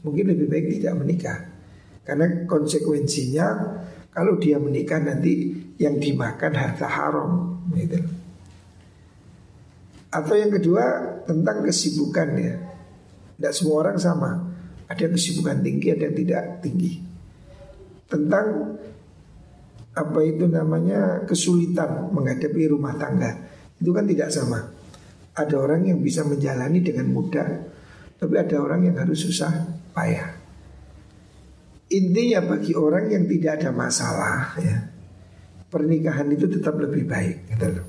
Mungkin 0.00 0.32
lebih 0.32 0.48
baik 0.48 0.80
tidak 0.80 0.94
menikah. 1.04 1.38
Karena 2.00 2.48
konsekuensinya 2.48 3.46
Kalau 4.08 4.40
dia 4.40 4.56
menikah 4.56 4.96
nanti 5.04 5.52
Yang 5.76 6.08
dimakan 6.08 6.52
harta 6.56 6.88
haram 6.88 7.60
gitu. 7.76 8.00
Atau 10.08 10.32
yang 10.40 10.48
kedua 10.48 10.84
Tentang 11.28 11.60
kesibukan 11.60 12.28
ya. 12.40 12.56
Tidak 13.36 13.52
semua 13.52 13.84
orang 13.84 14.00
sama. 14.00 14.48
Ada 14.88 15.12
kesibukan 15.12 15.60
tinggi 15.60 15.92
ada 15.92 16.08
yang 16.08 16.16
tidak 16.16 16.44
tinggi 16.64 17.09
tentang 18.10 18.76
apa 19.90 20.20
itu 20.22 20.50
namanya 20.50 21.22
kesulitan 21.26 22.10
menghadapi 22.10 22.70
rumah 22.70 22.94
tangga 22.98 23.50
itu 23.80 23.90
kan 23.96 24.04
tidak 24.04 24.28
sama. 24.28 24.60
Ada 25.32 25.56
orang 25.56 25.88
yang 25.88 25.98
bisa 26.04 26.20
menjalani 26.26 26.84
dengan 26.84 27.08
mudah, 27.08 27.48
tapi 28.20 28.34
ada 28.36 28.60
orang 28.60 28.92
yang 28.92 28.96
harus 29.00 29.24
susah 29.24 29.48
payah. 29.96 30.36
Intinya 31.90 32.44
bagi 32.44 32.76
orang 32.76 33.08
yang 33.08 33.24
tidak 33.24 33.62
ada 33.62 33.70
masalah 33.72 34.54
ya, 34.60 34.84
pernikahan 35.72 36.28
itu 36.28 36.44
tetap 36.46 36.76
lebih 36.76 37.08
baik. 37.08 37.56
Gitu 37.56 37.66
loh. 37.72 37.86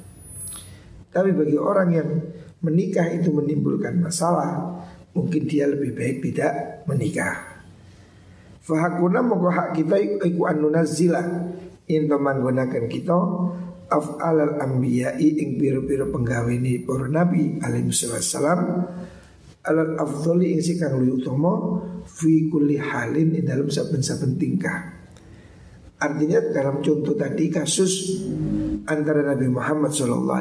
Tapi 1.11 1.35
bagi 1.35 1.59
orang 1.59 1.89
yang 1.91 2.09
menikah 2.63 3.11
itu 3.11 3.35
menimbulkan 3.35 3.99
masalah, 3.99 4.79
mungkin 5.11 5.43
dia 5.43 5.67
lebih 5.67 5.91
baik 5.91 6.23
tidak 6.23 6.87
menikah. 6.87 7.50
Fahakuna 8.61 9.25
moko 9.25 9.49
hak 9.49 9.73
kita 9.73 9.97
iku 9.99 10.45
anu 10.45 10.69
nazila 10.69 11.21
Into 11.91 12.15
menggunakan 12.15 12.87
kita 12.87 13.17
af'alal 13.91 14.63
anbiya'i 14.63 15.43
ing 15.43 15.59
biru-biru 15.59 16.07
penggawe 16.07 16.47
ini 16.47 16.87
para 16.87 17.11
nabi 17.11 17.59
alaihi 17.59 17.91
salam 17.91 18.87
alal 19.67 19.99
afdhali 19.99 20.55
ing 20.55 20.63
kang 20.79 20.95
luwih 20.95 21.19
utama 21.19 21.83
fi 22.07 22.47
kulli 22.47 22.79
halin 22.79 23.35
ing 23.35 23.43
dalam 23.43 23.67
saben-saben 23.67 24.39
tingkah. 24.39 25.03
Artinya 26.01 26.39
dalam 26.49 26.81
contoh 26.81 27.13
tadi 27.13 27.45
kasus 27.53 28.23
antara 28.89 29.21
Nabi 29.21 29.45
Muhammad 29.53 29.93
SAW 29.93 30.33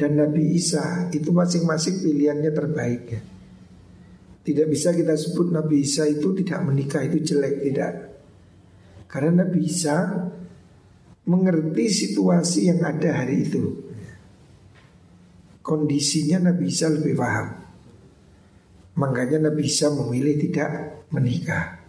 dan 0.00 0.12
Nabi 0.16 0.56
Isa 0.56 1.12
itu 1.12 1.28
masing-masing 1.28 2.00
pilihannya 2.00 2.48
terbaik 2.48 3.02
ya. 3.12 3.20
Tidak 4.40 4.66
bisa 4.66 4.96
kita 4.96 5.12
sebut 5.14 5.52
Nabi 5.52 5.84
Isa 5.84 6.08
itu 6.08 6.32
tidak 6.32 6.64
menikah 6.64 7.04
itu 7.04 7.20
jelek 7.20 7.54
tidak. 7.60 7.92
Karena 9.04 9.44
Nabi 9.44 9.60
Isa 9.68 9.96
mengerti 11.28 11.86
situasi 11.86 12.72
yang 12.72 12.80
ada 12.80 13.20
hari 13.20 13.44
itu. 13.44 13.62
Kondisinya 15.60 16.50
Nabi 16.50 16.72
Isa 16.72 16.88
lebih 16.88 17.14
paham. 17.14 17.48
Makanya 18.96 19.52
Nabi 19.52 19.68
Isa 19.68 19.92
memilih 19.92 20.40
tidak 20.40 21.04
menikah. 21.12 21.80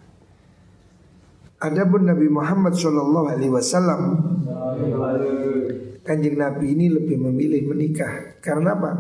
Adapun 1.62 2.10
Nabi 2.10 2.26
Muhammad 2.26 2.74
Shallallahu 2.74 3.38
Alaihi 3.38 3.54
Wasallam 3.54 4.02
Kanjeng 6.02 6.42
Nabi 6.42 6.74
ini 6.74 6.90
lebih 6.90 7.22
memilih 7.22 7.70
menikah 7.70 8.42
Karena 8.42 8.74
apa? 8.74 8.92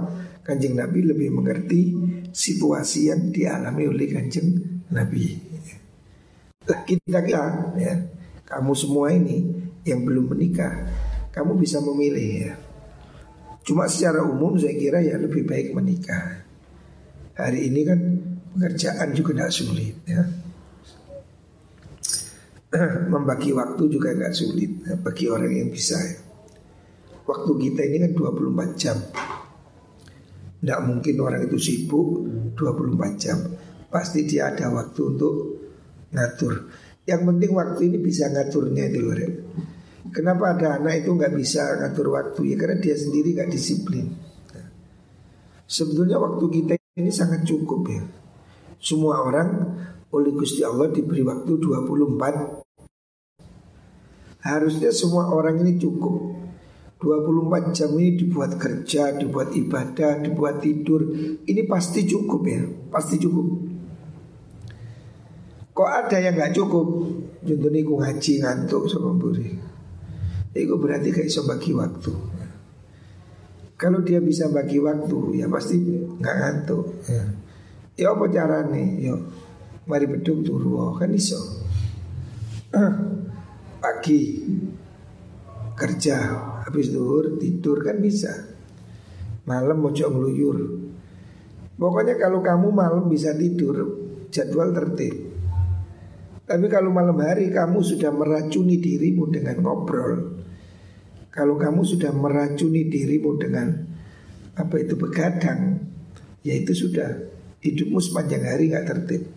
Kanjeng 0.45 0.77
Nabi 0.77 1.01
lebih 1.01 1.33
mengerti 1.33 1.81
situasi 2.31 3.11
yang 3.11 3.29
dialami 3.29 3.87
oleh 3.87 4.07
kanjeng 4.09 4.81
Nabi 4.91 5.37
Lah 6.67 6.81
kita 6.87 7.19
kita 7.23 7.43
ya 7.77 7.93
Kamu 8.47 8.71
semua 8.75 9.11
ini 9.13 9.43
yang 9.87 10.03
belum 10.03 10.35
menikah 10.35 10.73
kamu 11.31 11.63
bisa 11.63 11.79
memilih 11.79 12.51
ya. 12.51 12.53
Cuma 13.63 13.87
secara 13.87 14.19
umum 14.27 14.59
saya 14.59 14.75
kira 14.75 14.99
ya 14.99 15.15
lebih 15.15 15.47
baik 15.47 15.71
menikah. 15.71 16.43
Hari 17.39 17.71
ini 17.71 17.81
kan 17.87 17.99
pekerjaan 18.51 19.15
juga 19.15 19.31
tidak 19.39 19.53
sulit 19.55 19.95
ya. 20.03 20.23
Membagi 23.15 23.55
waktu 23.55 23.83
juga 23.87 24.11
nggak 24.11 24.35
sulit 24.35 24.71
ya, 24.83 24.95
bagi 24.99 25.31
orang 25.31 25.51
yang 25.55 25.69
bisa 25.71 25.95
ya. 25.95 26.19
Waktu 27.23 27.51
kita 27.63 27.81
ini 27.87 27.97
kan 28.03 28.11
24 28.11 28.75
jam. 28.75 28.97
Tidak 30.61 30.79
mungkin 30.85 31.15
orang 31.17 31.49
itu 31.49 31.57
sibuk 31.57 32.21
24 32.53 33.17
jam. 33.17 33.41
Pasti 33.89 34.29
dia 34.29 34.53
ada 34.53 34.69
waktu 34.69 35.01
untuk 35.01 35.33
ngatur. 36.13 36.53
Yang 37.03 37.21
penting 37.33 37.51
waktu 37.57 37.81
ini 37.89 37.97
bisa 37.97 38.29
ngaturnya 38.29 38.85
itu 38.93 38.99
loh. 39.01 39.17
Kenapa 40.13 40.53
ada 40.53 40.77
anak 40.77 41.01
itu 41.01 41.17
nggak 41.17 41.33
bisa 41.33 41.81
ngatur 41.81 42.13
waktu 42.13 42.53
ya 42.53 42.55
karena 42.61 42.77
dia 42.77 42.93
sendiri 42.93 43.33
nggak 43.33 43.49
disiplin. 43.49 44.05
Sebetulnya 45.65 46.21
waktu 46.21 46.45
kita 46.51 46.73
ini 46.99 47.09
sangat 47.09 47.41
cukup 47.47 47.81
ya. 47.89 48.03
Semua 48.77 49.23
orang 49.23 49.49
oleh 50.11 50.31
Gusti 50.35 50.61
Allah 50.61 50.91
diberi 50.91 51.23
waktu 51.23 51.57
24 51.57 52.61
Harusnya 54.41 54.89
semua 54.89 55.29
orang 55.29 55.61
ini 55.61 55.77
cukup 55.77 56.40
24 57.01 57.73
jam 57.73 57.89
ini 57.97 58.13
dibuat 58.13 58.61
kerja, 58.61 59.17
dibuat 59.17 59.57
ibadah, 59.57 60.21
dibuat 60.21 60.61
tidur. 60.61 61.01
Ini 61.41 61.65
pasti 61.65 62.05
cukup 62.05 62.41
ya, 62.45 62.61
pasti 62.93 63.17
cukup. 63.17 63.47
Kok 65.73 65.89
ada 65.89 66.17
yang 66.21 66.37
nggak 66.37 66.53
cukup? 66.53 66.87
Contohnya 67.41 67.81
aku 67.81 67.93
ngaji 67.97 68.33
ngantuk 68.45 68.85
sama 68.85 69.17
buri 69.17 69.71
itu 70.51 70.75
berarti 70.75 71.15
gak 71.15 71.27
bisa 71.31 71.41
bagi 71.47 71.71
waktu. 71.71 72.11
Kalau 73.79 74.05
dia 74.05 74.21
bisa 74.21 74.45
bagi 74.53 74.77
waktu 74.77 75.41
Ya 75.41 75.47
pasti 75.47 75.79
gak 76.19 76.35
ngantuk. 76.37 76.85
Ya, 77.07 77.23
ya 77.95 78.07
apa 78.11 78.27
caranya 78.27 78.77
Yo, 78.99 79.15
mari 79.87 80.05
beduk 80.11 80.43
turu 80.43 80.91
Kan 80.99 81.15
iso. 81.15 81.39
Pagi 83.83 84.21
Kerja 85.71 86.17
Habis 86.61 86.93
duhur 86.93 87.41
tidur 87.41 87.81
kan 87.81 87.97
bisa. 87.97 88.31
Malam 89.49 89.81
mau 89.81 89.89
ngeluyur. 89.89 90.57
Pokoknya 91.75 92.15
kalau 92.21 92.45
kamu 92.45 92.67
malam 92.69 93.09
bisa 93.09 93.33
tidur 93.33 93.97
Jadwal 94.29 94.71
tertib. 94.71 95.33
Tapi 96.45 96.65
kalau 96.69 96.93
malam 96.93 97.17
hari 97.19 97.49
kamu 97.49 97.81
sudah 97.81 98.13
meracuni 98.13 98.77
dirimu 98.77 99.27
dengan 99.33 99.59
ngobrol 99.63 100.41
kalau 101.31 101.55
kamu 101.55 101.87
sudah 101.87 102.11
meracuni 102.11 102.91
dirimu 102.91 103.39
dengan 103.39 103.71
apa 104.51 104.75
itu 104.83 104.99
begadang, 104.99 105.79
ya 106.43 106.59
itu 106.59 106.75
sudah. 106.75 107.31
Hidupmu 107.63 108.03
sepanjang 108.03 108.43
hari 108.43 108.67
nggak 108.67 108.85
tertib. 108.89 109.31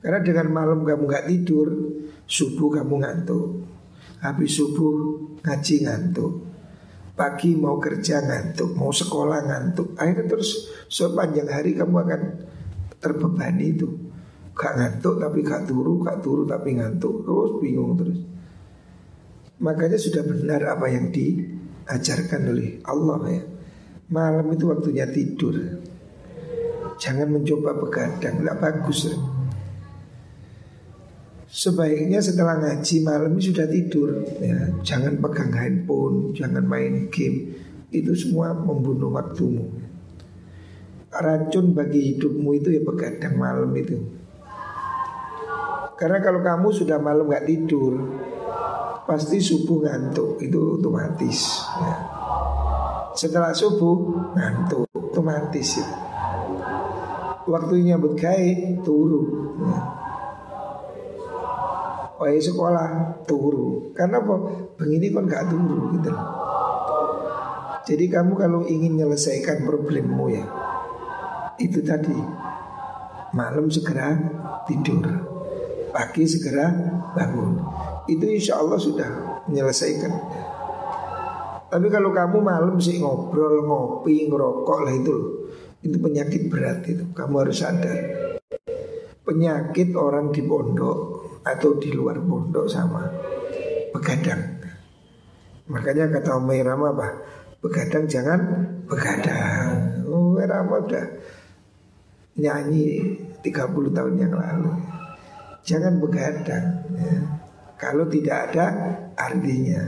Karena 0.00 0.24
dengan 0.24 0.46
malam 0.56 0.88
kamu 0.88 1.04
nggak 1.04 1.26
tidur, 1.28 1.68
subuh 2.24 2.80
kamu 2.80 3.02
ngantuk, 3.02 3.44
habis 4.26 4.58
subuh 4.58 5.22
ngaji 5.46 5.86
ngantuk, 5.86 6.32
pagi 7.14 7.54
mau 7.54 7.78
kerja 7.78 8.18
ngantuk, 8.18 8.74
mau 8.74 8.90
sekolah 8.90 9.46
ngantuk, 9.46 9.94
akhirnya 9.94 10.26
terus 10.26 10.74
sepanjang 10.90 11.46
hari 11.46 11.78
kamu 11.78 11.96
akan 12.02 12.22
terbebani 12.98 13.66
itu. 13.70 13.88
Gak 14.56 14.72
ngantuk 14.72 15.20
tapi 15.20 15.44
gak 15.44 15.68
turu, 15.68 16.00
gak 16.00 16.24
turu 16.24 16.48
tapi 16.48 16.80
ngantuk, 16.80 17.22
terus 17.22 17.50
bingung 17.60 17.92
terus. 17.94 18.18
Makanya 19.60 20.00
sudah 20.00 20.24
benar 20.24 20.60
apa 20.64 20.88
yang 20.88 21.12
diajarkan 21.12 22.40
oleh 22.52 22.80
Allah 22.84 23.20
ya. 23.30 23.44
Malam 24.06 24.46
itu 24.56 24.64
waktunya 24.68 25.04
tidur. 25.08 25.56
Jangan 26.96 27.28
mencoba 27.28 27.76
begadang, 27.76 28.40
tidak 28.40 28.56
bagus. 28.64 29.12
Ya. 29.12 29.35
Sebaiknya 31.46 32.18
setelah 32.18 32.58
ngaji 32.58 33.06
malam 33.06 33.38
ini 33.38 33.42
sudah 33.54 33.66
tidur 33.70 34.18
ya. 34.42 34.66
Jangan 34.82 35.22
pegang 35.22 35.54
handphone, 35.54 36.34
jangan 36.34 36.66
main 36.66 37.06
game 37.06 37.54
Itu 37.94 38.18
semua 38.18 38.50
membunuh 38.50 39.14
waktumu 39.14 39.70
Racun 41.16 41.72
bagi 41.72 42.12
hidupmu 42.12 42.50
itu 42.58 42.74
ya 42.74 42.82
begadang 42.82 43.38
malam 43.38 43.70
itu 43.78 43.94
Karena 45.96 46.18
kalau 46.18 46.42
kamu 46.42 46.68
sudah 46.74 46.98
malam 46.98 47.30
gak 47.30 47.46
tidur 47.46 47.94
pasti 49.06 49.38
subuh 49.38 49.86
ngantuk 49.86 50.42
itu 50.42 50.82
otomatis 50.82 51.62
ya. 51.78 51.94
setelah 53.14 53.54
subuh 53.54 54.02
ngantuk 54.34 54.90
otomatis 54.90 55.78
ya. 55.78 55.86
waktunya 57.46 57.94
berkait 57.94 58.82
turu 58.82 59.54
ya. 59.62 60.05
Ya 62.16 62.40
sekolah 62.40 63.20
turu 63.28 63.92
Karena 63.92 64.24
apa? 64.24 64.34
Begini 64.80 65.12
kan 65.12 65.28
gak 65.28 65.52
turu 65.52 65.92
gitu 66.00 66.12
Jadi 67.86 68.04
kamu 68.08 68.32
kalau 68.34 68.64
ingin 68.64 68.96
menyelesaikan 68.96 69.68
problemmu 69.68 70.32
ya 70.32 70.44
Itu 71.60 71.84
tadi 71.84 72.16
Malam 73.36 73.68
segera 73.68 74.16
tidur 74.64 75.04
Pagi 75.92 76.24
segera 76.24 76.72
bangun 77.12 77.60
itu 78.06 78.24
insya 78.30 78.62
Allah 78.62 78.78
sudah 78.78 79.42
menyelesaikan. 79.50 80.12
Tapi 81.66 81.86
kalau 81.90 82.14
kamu 82.14 82.38
malam 82.38 82.78
sih 82.78 83.02
ngobrol, 83.02 83.66
ngopi, 83.66 84.30
ngerokok 84.30 84.78
lah 84.86 84.94
itu 84.94 85.10
loh. 85.10 85.30
Itu 85.82 85.98
penyakit 85.98 86.46
berat 86.46 86.86
itu. 86.86 87.10
Kamu 87.10 87.34
harus 87.42 87.58
sadar. 87.58 87.98
Penyakit 89.26 89.90
orang 89.98 90.30
di 90.30 90.46
pondok 90.46 91.25
atau 91.46 91.78
di 91.78 91.94
luar 91.94 92.18
pondok 92.18 92.66
sama 92.66 93.06
begadang. 93.94 94.42
Makanya 95.70 96.10
kata 96.10 96.34
Om 96.42 96.50
Rama 96.50 96.90
apa? 96.90 97.08
Begadang 97.62 98.10
jangan 98.10 98.38
begadang. 98.90 100.02
Oh, 100.10 100.34
Rama 100.34 100.82
udah 100.82 101.06
nyanyi 102.38 103.18
30 103.42 103.94
tahun 103.94 104.14
yang 104.18 104.34
lalu. 104.34 104.74
Jangan 105.62 105.98
begadang. 106.02 106.66
Ya. 106.98 107.36
Kalau 107.76 108.08
tidak 108.08 108.50
ada 108.50 108.66
artinya 109.20 109.84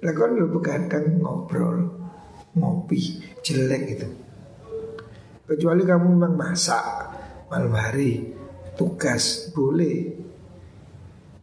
Lakukan 0.00 0.38
lu 0.38 0.46
begadang 0.54 1.18
ngobrol 1.18 1.82
Ngopi 2.54 3.18
jelek 3.42 3.98
itu 3.98 4.08
Kecuali 5.50 5.82
kamu 5.82 6.14
memang 6.14 6.34
masak 6.38 7.10
Malam 7.50 7.74
hari 7.74 8.39
Tugas 8.80 9.52
boleh 9.52 10.16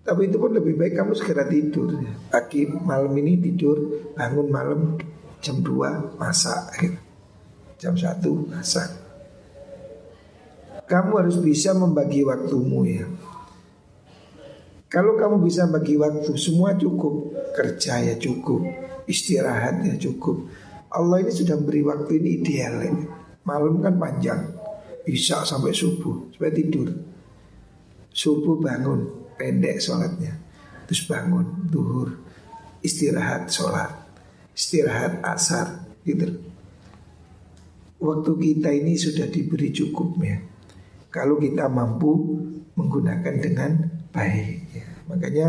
Tapi 0.02 0.26
itu 0.26 0.42
pun 0.42 0.58
lebih 0.58 0.74
baik 0.74 0.98
kamu 0.98 1.14
segera 1.14 1.46
tidur 1.46 2.02
Pagi 2.34 2.66
malam 2.66 3.14
ini 3.14 3.38
tidur 3.38 3.78
Bangun 4.18 4.50
malam 4.50 4.98
jam 5.38 5.62
2 5.62 6.18
masak 6.18 6.82
gitu. 6.82 6.98
Jam 7.78 7.94
1 7.94 8.26
masak 8.50 8.90
Kamu 10.90 11.22
harus 11.22 11.38
bisa 11.38 11.78
membagi 11.78 12.26
waktumu 12.26 12.90
ya 12.90 13.06
Kalau 14.88 15.20
kamu 15.20 15.44
bisa 15.44 15.68
bagi 15.68 16.00
waktu 16.00 16.32
semua 16.40 16.72
cukup, 16.80 17.36
kerja 17.52 18.08
ya 18.08 18.16
cukup, 18.16 18.64
istirahat 19.04 19.84
ya 19.84 20.00
cukup. 20.00 20.48
Allah 20.88 21.28
ini 21.28 21.32
sudah 21.36 21.60
beri 21.60 21.84
waktu 21.84 22.24
ini 22.24 22.40
ideal 22.40 22.80
ini. 22.88 23.04
Malam 23.44 23.84
kan 23.84 24.00
panjang, 24.00 24.48
bisa 25.04 25.44
sampai 25.44 25.76
subuh, 25.76 26.32
sampai 26.32 26.56
tidur. 26.56 26.88
Subuh 28.18 28.58
bangun, 28.58 29.30
pendek 29.38 29.78
sholatnya. 29.78 30.34
Terus 30.90 31.06
bangun, 31.06 31.70
duhur, 31.70 32.18
istirahat 32.82 33.46
sholat, 33.54 33.94
istirahat 34.58 35.22
asar, 35.22 35.86
gitu. 36.02 36.42
Waktu 38.02 38.32
kita 38.42 38.74
ini 38.74 38.98
sudah 38.98 39.30
diberi 39.30 39.70
cukup 39.70 40.18
ya. 40.26 40.42
Kalau 41.14 41.38
kita 41.38 41.70
mampu 41.70 42.42
menggunakan 42.74 43.36
dengan 43.38 43.72
baik. 44.10 44.58
Ya. 44.74 44.88
Makanya 45.14 45.48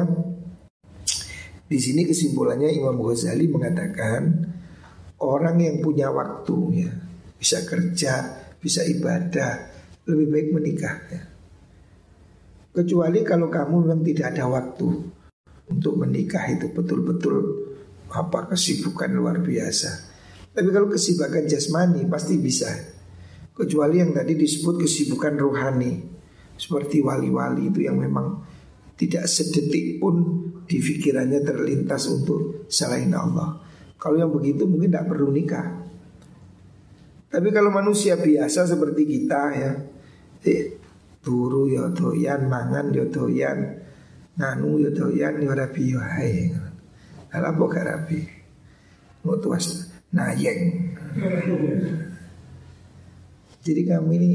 di 1.69 1.79
sini 1.81 2.05
kesimpulannya 2.05 2.73
Imam 2.73 3.01
Ghazali 3.01 3.49
mengatakan 3.49 4.49
orang 5.21 5.57
yang 5.61 5.81
punya 5.85 6.09
waktu 6.12 6.57
ya 6.85 6.91
bisa 7.37 7.64
kerja, 7.69 8.12
bisa 8.61 8.81
ibadah, 8.85 9.69
lebih 10.09 10.27
baik 10.33 10.49
menikah 10.57 10.97
ya. 11.12 11.23
Kecuali 12.79 13.26
kalau 13.26 13.51
kamu 13.51 13.91
memang 13.91 14.07
tidak 14.07 14.39
ada 14.39 14.47
waktu 14.47 14.87
untuk 15.66 15.99
menikah 15.99 16.47
itu 16.47 16.70
betul-betul 16.70 17.66
apa 18.07 18.55
kesibukan 18.55 19.11
luar 19.18 19.43
biasa. 19.43 19.91
Tapi 20.55 20.68
kalau 20.70 20.87
kesibukan 20.87 21.43
jasmani 21.51 22.07
pasti 22.07 22.39
bisa. 22.39 22.70
Kecuali 23.51 23.99
yang 23.99 24.14
tadi 24.14 24.39
disebut 24.39 24.87
kesibukan 24.87 25.35
rohani 25.35 26.07
seperti 26.55 27.03
wali-wali 27.03 27.66
itu 27.66 27.83
yang 27.83 27.99
memang 27.99 28.47
tidak 28.95 29.26
sedetik 29.26 29.99
pun 29.99 30.47
di 30.62 30.79
pikirannya 30.79 31.43
terlintas 31.43 32.07
untuk 32.07 32.70
selain 32.70 33.11
Allah. 33.11 33.59
Kalau 33.99 34.22
yang 34.22 34.31
begitu 34.31 34.70
mungkin 34.70 34.95
tidak 34.95 35.11
perlu 35.11 35.35
nikah. 35.35 35.83
Tapi 37.26 37.51
kalau 37.51 37.74
manusia 37.74 38.14
biasa 38.14 38.70
seperti 38.70 39.03
kita 39.03 39.43
ya, 39.51 39.70
eh, 40.47 40.78
turu 41.23 41.69
ya 41.71 41.91
doyan, 41.93 42.47
mangan 42.47 42.95
ya 42.95 43.05
doyan, 43.09 43.59
nganu 44.39 44.83
ya 44.83 44.91
doyan 44.95 45.35
ya 45.43 45.53
rapi 45.53 45.83
ya 45.95 46.01
hai. 46.01 46.53
Alah 47.35 47.53
boga 47.53 47.85
rapi. 47.85 48.25
Mutuas 49.27 49.93
nayeng. 50.14 50.95
Jadi 53.61 53.83
kami 53.85 54.14
ini 54.16 54.31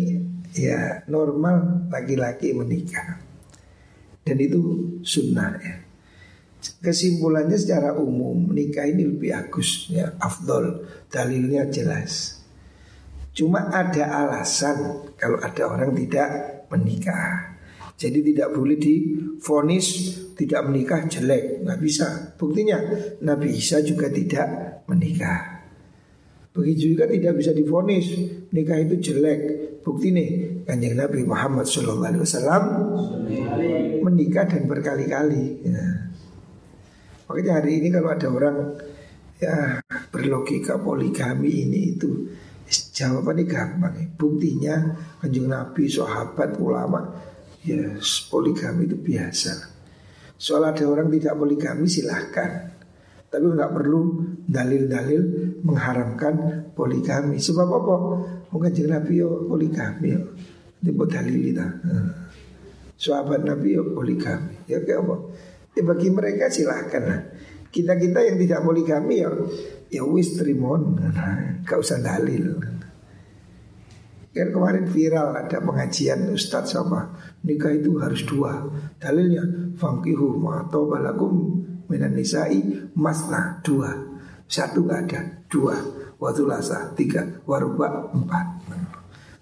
ya 0.54 1.02
normal 1.10 1.90
laki-laki 1.90 2.54
menikah. 2.54 3.18
Dan 4.24 4.38
itu 4.40 4.62
sunnah 5.02 5.58
ya. 5.58 5.76
Kesimpulannya 6.64 7.60
secara 7.60 7.92
umum 7.98 8.52
nikah 8.56 8.88
ini 8.88 9.04
lebih 9.04 9.36
bagus 9.36 9.92
ya, 9.92 10.16
afdol, 10.20 10.88
dalilnya 11.12 11.68
jelas. 11.68 12.40
Cuma 13.34 13.68
ada 13.74 14.24
alasan 14.24 15.10
kalau 15.18 15.42
ada 15.42 15.64
orang 15.66 15.92
tidak 15.98 16.53
menikah. 16.74 17.54
Jadi 17.94 18.34
tidak 18.34 18.58
boleh 18.58 18.82
difonis 18.82 20.18
tidak 20.34 20.66
menikah 20.66 21.06
jelek, 21.06 21.62
nggak 21.62 21.80
bisa. 21.80 22.34
Buktinya 22.36 22.82
Nabi 23.22 23.54
Isa 23.54 23.86
juga 23.86 24.10
tidak 24.10 24.82
menikah. 24.90 25.62
Begitu 26.54 26.94
juga 26.94 27.10
tidak 27.10 27.34
bisa 27.38 27.54
difonis 27.54 28.14
nikah 28.54 28.78
itu 28.82 28.98
jelek. 29.02 29.42
Bukti 29.82 30.14
nih 30.14 30.30
kanjeng 30.64 30.96
Nabi 30.96 31.26
Muhammad 31.26 31.66
SAW 31.66 32.02
menikah 34.06 34.46
dan 34.46 34.64
berkali-kali. 34.70 35.66
Ya. 35.66 35.86
Makanya 37.28 37.52
hari 37.62 37.82
ini 37.82 37.88
kalau 37.90 38.10
ada 38.14 38.28
orang 38.30 38.58
ya 39.42 39.82
berlogika 40.14 40.78
poligami 40.80 41.68
ini 41.68 41.98
itu 41.98 42.10
jawabannya 42.94 43.44
gampang. 43.50 43.94
Ya. 43.98 44.06
Buktinya 44.14 44.76
kanjeng 45.20 45.50
Nabi, 45.50 45.89
sahabat, 45.89 46.62
ulama 46.62 47.02
ya 47.66 47.98
poligami 48.30 48.86
itu 48.86 48.98
biasa. 49.02 49.74
Soal 50.38 50.70
ada 50.70 50.84
orang 50.86 51.10
tidak 51.10 51.34
poligami 51.36 51.89
silahkan. 51.89 52.70
Tapi 53.34 53.50
nggak 53.50 53.74
perlu 53.74 54.22
dalil-dalil 54.46 55.22
mengharamkan 55.66 56.70
poligami. 56.78 57.41
Sebab 57.41 57.66
apa? 57.66 57.96
Mungkin 58.54 58.86
Nabi 58.86 59.14
yo 59.18 59.50
poligami 59.50 60.08
yo. 60.14 60.22
Ini 60.84 60.91
dalil 60.94 61.41
itu 61.41 61.64
sahabat 63.04 63.44
Nabi 63.44 63.76
ya 63.76 63.84
poligami. 63.84 64.56
Ya 64.70 64.80
kayak 64.80 65.04
apa? 65.04 65.16
Ya 65.74 65.82
bagi 65.84 66.08
mereka 66.14 66.48
silahkan 66.48 67.04
lah. 67.04 67.22
Kita 67.74 67.98
kita 67.98 68.22
yang 68.22 68.38
tidak 68.38 68.62
poligami 68.62 69.26
ya 69.26 69.30
ya 69.89 70.04
wis 70.06 70.38
trimon, 70.38 70.98
nah, 70.98 71.62
gak 71.66 71.82
usah 71.82 72.02
dalil. 72.02 72.58
Kan 74.34 74.50
kemarin 74.50 74.90
viral 74.90 75.38
ada 75.38 75.62
pengajian 75.62 76.26
Ustadz 76.34 76.74
sama 76.74 77.14
nikah 77.46 77.70
itu 77.70 78.02
harus 78.02 78.26
dua. 78.26 78.66
Dalilnya 78.98 79.74
fangkihu 79.78 80.42
ma 80.42 80.66
balakum 80.66 81.62
minan 81.86 82.18
nisa'i 82.18 82.90
masna 82.98 83.62
dua. 83.62 83.94
Satu 84.50 84.90
gak 84.90 85.08
ada, 85.08 85.22
dua. 85.46 85.78
Watulasa 86.18 86.98
tiga, 86.98 87.44
waruba 87.46 88.10
empat. 88.10 88.64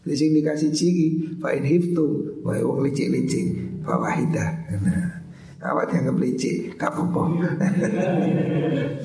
Jadi 0.02 0.42
dikasih 0.42 0.74
ciki 0.74 1.08
Fa 1.38 1.54
in 1.54 1.62
hiftu 1.62 2.42
Wah 2.42 2.58
wong 2.58 2.82
licik-licik 2.82 3.54
Fa 3.86 4.02
wahidah 4.02 4.50
Nah 4.82 5.22
Awak 5.70 5.94
dianggap 5.94 6.18
licik 6.18 6.74
Gak 6.74 6.90
apa-apa 6.90 7.38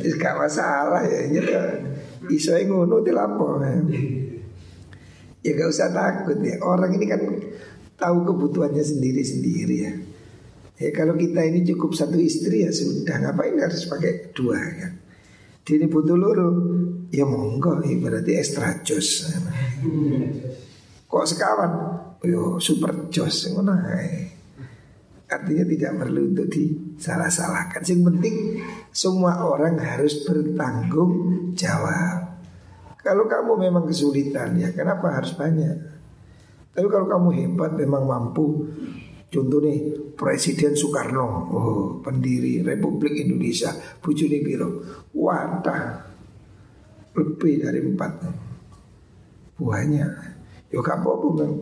Gak 0.24 0.34
masalah 0.40 1.04
ya 1.04 1.28
Iso 2.32 2.56
yang 2.56 2.72
ngono 2.72 3.04
dilapor 3.04 3.60
ya. 3.60 3.76
Ya 5.46 5.54
gak 5.54 5.70
usah 5.70 5.94
takut 5.94 6.42
ya. 6.42 6.58
Orang 6.66 6.90
ini 6.98 7.06
kan 7.06 7.22
Tahu 7.96 8.28
kebutuhannya 8.28 8.84
sendiri-sendiri 8.84 9.76
ya. 9.80 9.92
Ya 10.76 10.92
kalau 10.92 11.16
kita 11.16 11.40
ini 11.48 11.64
cukup 11.64 11.96
satu 11.96 12.20
istri 12.20 12.68
ya 12.68 12.70
sudah. 12.70 13.16
Ngapain 13.24 13.56
harus 13.56 13.88
pakai 13.88 14.36
dua 14.36 14.60
ya? 14.60 14.88
Dini 15.64 15.88
butuh 15.88 16.12
loro. 16.12 16.48
Ya 17.08 17.24
monggo. 17.24 17.80
Ya 17.80 17.96
berarti 17.96 18.36
extra 18.36 18.84
jos. 18.84 19.32
Kok 21.08 21.24
sekawan? 21.24 21.72
Yo 22.20 22.60
super 22.60 23.08
jos. 23.08 23.48
Artinya 25.26 25.64
tidak 25.64 25.92
perlu 25.96 26.36
untuk 26.36 26.52
disalah-salahkan. 26.52 27.80
Yang 27.80 28.02
penting 28.12 28.36
semua 28.92 29.40
orang 29.40 29.80
harus 29.80 30.20
bertanggung 30.28 31.12
jawab. 31.56 32.25
Kalau 33.06 33.30
kamu 33.30 33.70
memang 33.70 33.86
kesulitan 33.86 34.58
ya 34.58 34.74
kenapa 34.74 35.14
harus 35.14 35.38
banyak? 35.38 35.78
Tapi 36.74 36.86
kalau 36.90 37.06
kamu 37.06 37.28
hebat 37.38 37.78
memang 37.78 38.02
mampu. 38.02 38.66
Contoh 39.30 39.62
nih 39.62 39.94
Presiden 40.18 40.74
Soekarno. 40.74 41.26
Oh, 41.54 41.86
Pendiri 42.02 42.66
Republik 42.66 43.14
Indonesia. 43.14 43.70
Bujuni 44.02 44.42
Biro 44.42 44.82
Wadah 45.14 46.02
Lebih 47.14 47.62
dari 47.62 47.78
empat. 47.78 48.12
Banyak. 49.62 50.10
Yo 50.74 50.82
gak 50.82 50.98
apa-apa 50.98 51.26
bang. 51.38 51.52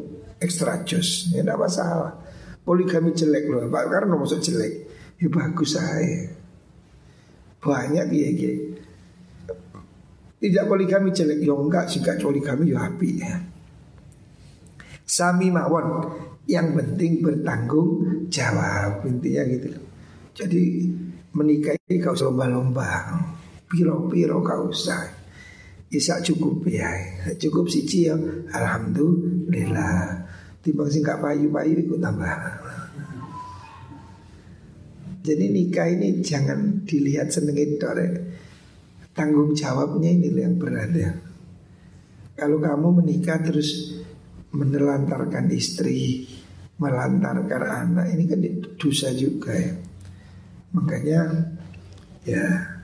Ekstra 0.40 0.80
jos. 0.82 1.28
Ya 1.30 1.44
gak 1.44 1.60
masalah. 1.60 2.24
Poligami 2.64 3.12
jelek 3.12 3.52
loh. 3.52 3.68
Pak 3.68 3.84
Karno 3.92 4.16
maksud 4.16 4.40
jelek. 4.40 4.72
Ya 5.20 5.28
bagus 5.30 5.78
saya 5.78 6.26
Banyak 7.62 8.10
ya 8.10 8.28
ya 8.34 8.52
Tidak 10.44 10.68
poligami 10.68 11.08
jelek 11.08 11.40
Ya 11.40 11.56
enggak 11.56 11.88
Jika 11.88 12.20
poligami 12.20 12.68
ya 12.68 12.84
api 12.84 13.10
ya. 13.16 13.40
Sami 15.08 15.48
mawon. 15.48 16.20
Yang 16.44 16.76
penting 16.76 17.24
bertanggung 17.24 18.04
jawab 18.28 19.00
Intinya 19.08 19.40
gitu. 19.48 19.72
Jadi 20.36 20.84
menikah 21.32 21.72
ini 21.88 21.96
kau 21.96 22.12
usah 22.12 22.28
lomba-lomba. 22.28 23.16
Piro-piro 23.64 24.44
kau 24.44 24.68
usah. 24.68 25.08
Isa 25.88 26.20
cukup 26.20 26.68
ya. 26.68 26.92
Cukup 27.40 27.64
siji 27.72 28.12
ya. 28.12 28.16
Alhamdulillah. 28.52 30.28
Timbang 30.60 30.92
sing 30.92 31.00
gak 31.00 31.24
payu-payu 31.24 31.88
ikut 31.88 32.04
tambah. 32.04 32.36
Jadi 35.24 35.44
nikah 35.48 35.88
ini 35.88 36.20
jangan 36.20 36.84
dilihat 36.84 37.32
seneng 37.32 37.56
itu 37.56 37.80
Tanggung 39.14 39.54
jawabnya 39.54 40.10
ini 40.10 40.34
yang 40.34 40.58
berat 40.58 40.90
ya 40.90 41.14
Kalau 42.34 42.58
kamu 42.58 43.02
menikah 43.02 43.38
terus 43.38 44.02
menelantarkan 44.50 45.48
istri 45.54 46.26
Melantarkan 46.82 47.62
anak 47.62 48.10
Ini 48.10 48.24
kan 48.26 48.38
dosa 48.74 49.14
juga 49.14 49.54
ya 49.54 49.72
Makanya 50.74 51.20
ya 52.26 52.74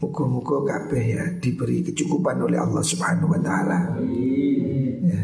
Muka-muka 0.00 0.64
kabeh 0.64 1.04
ya 1.12 1.24
diberi 1.36 1.84
kecukupan 1.84 2.40
oleh 2.40 2.56
Allah 2.56 2.80
Subhanahu 2.80 3.36
wa 3.36 3.40
taala. 3.44 4.00
Ya. 5.04 5.22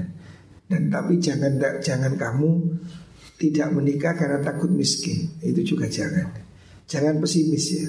Dan 0.69 0.93
tapi 0.93 1.17
jangan 1.17 1.57
jangan 1.81 2.13
kamu 2.13 2.77
tidak 3.41 3.73
menikah 3.73 4.13
karena 4.13 4.45
takut 4.45 4.69
miskin. 4.69 5.33
Itu 5.41 5.65
juga 5.65 5.89
jangan. 5.89 6.29
Jangan 6.85 7.17
pesimis 7.25 7.67
ya. 7.73 7.89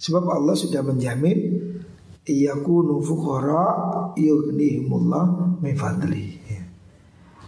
Sebab 0.00 0.24
Allah 0.32 0.56
sudah 0.56 0.80
menjamin 0.80 1.60
iyakunu 2.24 3.04
fuqara 3.04 3.68
yughnihimullah 4.16 5.60
min 5.60 5.76
fadli. 5.76 6.40
Ya. 6.48 6.64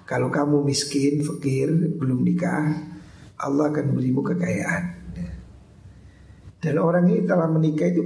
Kalau 0.04 0.28
kamu 0.28 0.60
miskin, 0.60 1.24
fakir, 1.24 1.72
belum 1.96 2.20
nikah, 2.20 2.92
Allah 3.40 3.72
akan 3.72 3.96
berimu 3.96 4.20
kekayaan. 4.20 4.84
Ya. 5.16 5.32
Dan 6.60 6.74
orang 6.84 7.08
ini 7.08 7.24
telah 7.24 7.48
menikah 7.48 7.88
itu 7.88 8.04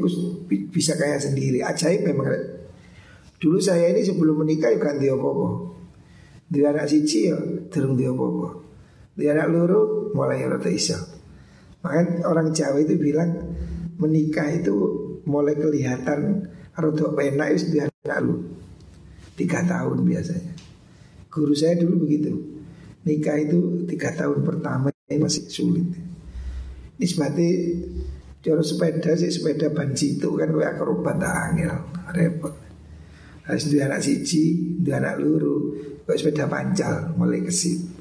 bisa 0.71 0.95
kaya 0.95 1.19
sendiri. 1.19 1.67
Ajaib 1.67 2.07
memang. 2.07 2.31
Dulu 3.37 3.59
saya 3.59 3.91
ini 3.91 4.01
sebelum 4.01 4.47
menikah 4.47 4.73
kan 4.81 4.97
dia 4.97 5.13
apa 5.13 5.29
Dia 6.49 6.73
anak 6.73 6.89
siji 6.89 7.29
ya 7.29 7.37
terung 7.69 7.93
dia 7.93 8.09
apa 8.09 8.65
Dia 9.13 9.37
anak 9.37 9.53
luru 9.53 10.09
mulai 10.17 10.41
rata 10.47 10.73
iso. 10.73 10.97
Makanya 11.85 12.25
orang 12.25 12.57
Jawa 12.57 12.81
itu 12.81 12.97
bilang 12.97 13.29
menikah 13.97 14.49
itu 14.53 14.77
mulai 15.27 15.57
kelihatan 15.59 16.49
rodok 16.77 17.17
penak 17.17 17.57
itu 17.57 17.73
dia 17.73 17.85
anak 18.07 18.19
lu 18.23 18.37
tiga 19.37 19.65
tahun 19.65 20.05
biasanya. 20.05 20.55
Guru 21.29 21.53
saya 21.53 21.77
dulu 21.77 22.09
begitu. 22.09 22.33
Nikah 23.05 23.37
itu 23.39 23.85
tiga 23.87 24.13
tahun 24.17 24.43
pertama 24.43 24.89
masih 25.07 25.47
sulit. 25.47 25.87
Ini 26.97 27.07
seperti 27.07 27.49
Joro 28.47 28.63
sepeda 28.63 29.19
sih 29.19 29.27
sepeda 29.27 29.75
banci 29.75 30.23
itu 30.23 30.31
kan 30.39 30.55
gue 30.55 30.63
akrobat 30.63 31.19
angel 31.19 31.75
repot. 32.15 32.55
Harus 33.43 33.67
dua 33.71 33.91
anak 33.91 34.07
siji, 34.07 34.75
dua 34.79 35.03
anak 35.03 35.19
luru, 35.19 35.75
gue 36.07 36.15
sepeda 36.15 36.47
pancal 36.47 37.15
mulai 37.19 37.43
kesit. 37.43 37.96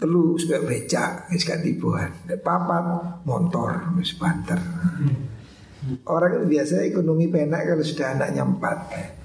Telu 0.00 0.32
suka 0.40 0.64
becak, 0.64 1.28
wis 1.28 1.44
tibuan. 1.44 2.08
Papat 2.40 3.20
motor, 3.28 3.92
wis 4.00 4.16
banter. 4.16 4.56
Orang 6.04 6.44
itu 6.44 6.46
biasa 6.60 6.84
ekonomi 6.84 7.32
penak 7.32 7.64
kalau 7.64 7.80
sudah 7.80 8.12
anaknya 8.12 8.44
empat 8.44 8.78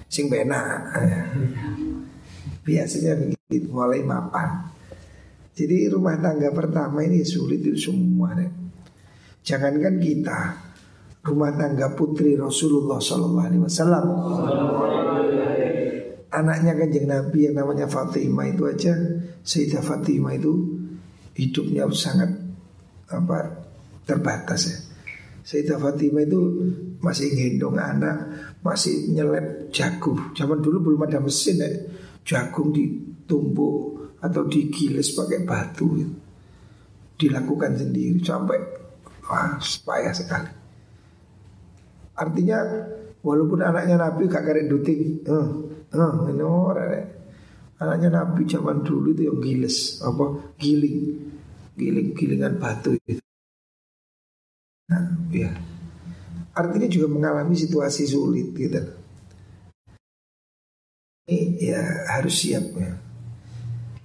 Sing 0.08 0.32
penak 0.32 0.88
Biasanya 2.64 3.20
begitu 3.20 3.68
mulai 3.76 4.00
mapan 4.00 4.72
Jadi 5.52 5.92
rumah 5.92 6.16
tangga 6.20 6.52
pertama 6.56 7.04
ini 7.04 7.28
sulit 7.28 7.60
itu 7.60 7.92
semua. 7.92 8.36
Jangankan 9.44 10.00
kita 10.00 10.40
Rumah 11.26 11.52
tangga 11.60 11.92
putri 11.92 12.40
Rasulullah 12.40 13.04
Sallallahu 13.04 13.48
Alaihi 13.50 13.64
Wasallam 13.66 14.06
Anaknya 16.36 16.76
kanjeng 16.76 17.08
Nabi 17.08 17.48
yang 17.48 17.56
namanya 17.56 17.88
Fatimah 17.88 18.52
itu 18.52 18.68
aja 18.68 18.92
Sayyidah 19.48 19.80
Fatimah 19.80 20.36
itu 20.36 20.52
Hidupnya 21.36 21.88
sangat 21.96 22.32
apa 23.08 23.64
terbatas 24.04 24.62
ya 24.68 24.78
Sayyidah 25.46 25.78
Fatimah 25.78 26.26
itu 26.26 26.42
masih 27.06 27.30
gendong 27.38 27.78
anak, 27.78 28.18
masih 28.66 29.14
nyelep 29.14 29.70
jagung. 29.70 30.34
Zaman 30.34 30.58
dulu 30.58 30.90
belum 30.90 31.06
ada 31.06 31.22
mesin 31.22 31.62
ya. 31.62 31.70
Jagung 32.26 32.74
ditumbuk 32.74 34.10
atau 34.18 34.42
digiles 34.50 35.14
pakai 35.14 35.46
batu. 35.46 36.02
Ya. 36.02 36.10
Dilakukan 37.16 37.78
sendiri 37.78 38.18
sampai 38.26 38.58
wah 39.30 39.62
payah 39.62 40.14
sekali. 40.18 40.50
Artinya 42.18 42.58
walaupun 43.22 43.62
anaknya 43.62 44.02
Nabi 44.02 44.26
gak 44.26 44.50
karek 44.50 44.66
duting, 44.66 45.22
eh, 45.30 45.48
eh, 45.98 46.32
ini 46.32 46.44
orang 46.44 47.16
Anaknya 47.76 48.24
Nabi 48.24 48.48
zaman 48.48 48.88
dulu 48.88 49.12
itu 49.12 49.28
yang 49.28 49.40
giles, 49.44 50.00
apa 50.00 50.56
giling, 50.56 51.28
giling 51.76 52.16
gilingan 52.16 52.56
batu 52.56 52.96
itu. 53.04 53.20
Nah, 54.88 55.28
ya. 55.28 55.52
Artinya 56.56 56.88
juga 56.88 57.12
mengalami 57.12 57.52
situasi 57.52 58.08
sulit 58.08 58.56
gitu. 58.56 58.80
Ini 61.28 61.60
ya 61.60 61.84
harus 62.16 62.32
siap 62.32 62.64
ya. 62.80 62.96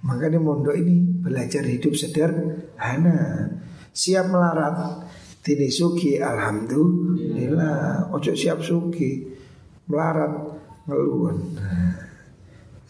Makanya 0.03 0.43
mondok 0.43 0.75
ini 0.75 1.23
belajar 1.23 1.63
hidup 1.63 1.95
sederhana, 1.95 3.47
siap 3.95 4.27
melarat. 4.27 5.07
Tini 5.41 5.73
suki 5.73 6.21
alhamdulillah, 6.21 8.13
ojo 8.13 8.37
siap 8.37 8.61
suki 8.61 9.25
melarat 9.89 10.50
ngeluhan. 10.91 11.37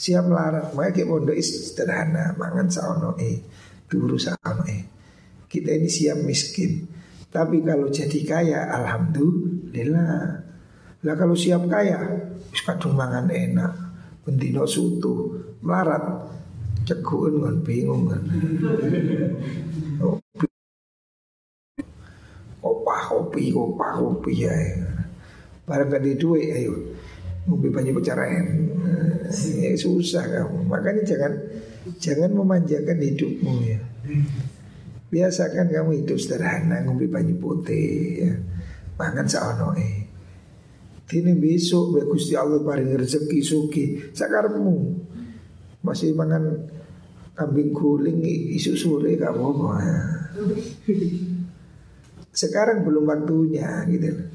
Siap 0.02 0.26
melarat, 0.26 0.74
makanya 0.74 0.94
kita 0.98 1.08
mondok 1.14 1.38
sederhana, 1.38 2.34
mangan 2.34 2.66
saono 2.74 3.14
eh, 3.22 3.38
turu 3.86 4.18
saono 4.18 4.66
eh. 4.66 4.82
Kita 5.46 5.78
ini 5.78 5.86
siap 5.86 6.26
miskin. 6.26 6.90
Tapi 7.32 7.64
kalau 7.64 7.88
jadi 7.88 8.20
kaya 8.28 8.60
Alhamdulillah 8.76 10.20
Lah 11.02 11.16
kalau 11.16 11.32
siap 11.32 11.64
kaya 11.72 12.28
kadung 12.68 13.00
mangan 13.00 13.32
enak 13.32 13.72
Bendino 14.28 14.68
sutu 14.68 15.40
Melarat 15.64 16.28
Ceguan 16.84 17.40
kan 17.40 17.56
bingung 17.64 18.12
kan 18.12 18.22
Opah 22.60 23.02
kopi 23.08 23.56
Opah 23.56 23.92
kopi 23.96 24.44
ya 24.44 24.54
Barang 25.64 25.88
gak 25.88 26.04
duit 26.20 26.52
ayo 26.52 26.76
Ngombe 27.50 27.74
banyak 27.74 27.94
pencarian 27.98 28.46
ya, 29.32 29.74
Susah 29.74 30.26
kamu. 30.26 30.70
Makanya 30.70 31.02
jangan 31.02 31.34
Jangan 31.98 32.30
memanjakan 32.38 33.02
hidupmu 33.02 33.54
ya. 33.66 33.82
Biasakan 35.10 35.68
kamu 35.74 36.06
hidup 36.06 36.18
sederhana 36.22 36.86
Ngumpi 36.86 37.10
banyu 37.10 37.36
putih 37.42 38.22
ya. 38.22 38.34
Makan 39.02 39.26
saonoe 39.26 40.06
Ini 41.12 41.34
besok 41.36 41.98
Gusti 42.06 42.38
Allah 42.38 42.62
paling 42.62 42.94
rezeki 42.96 43.40
suki 43.42 43.86
Sakarmu 44.14 44.94
Masih 45.82 46.14
makan 46.14 46.70
kambing 47.42 47.74
guling 47.74 48.22
isu 48.54 48.78
sore 48.78 49.18
gak 49.18 49.34
apa-apa 49.34 49.72
ya. 49.82 50.00
Sekarang 52.30 52.86
belum 52.86 53.10
waktunya 53.10 53.82
gitu. 53.90 54.30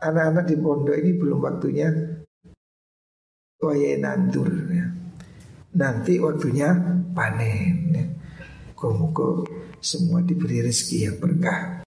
Anak-anak 0.00 0.44
di 0.46 0.56
pondok 0.56 0.96
ini 0.96 1.10
belum 1.18 1.42
waktunya 1.42 1.90
Waya 3.60 4.00
nandur 4.00 4.48
ya. 4.72 4.88
Nanti 5.76 6.16
waktunya 6.16 6.72
panen 7.12 7.92
ya. 7.92 8.04
Muka-muka 8.72 9.44
semua 9.84 10.24
diberi 10.24 10.64
rezeki 10.64 10.96
yang 11.04 11.16
berkah. 11.20 11.76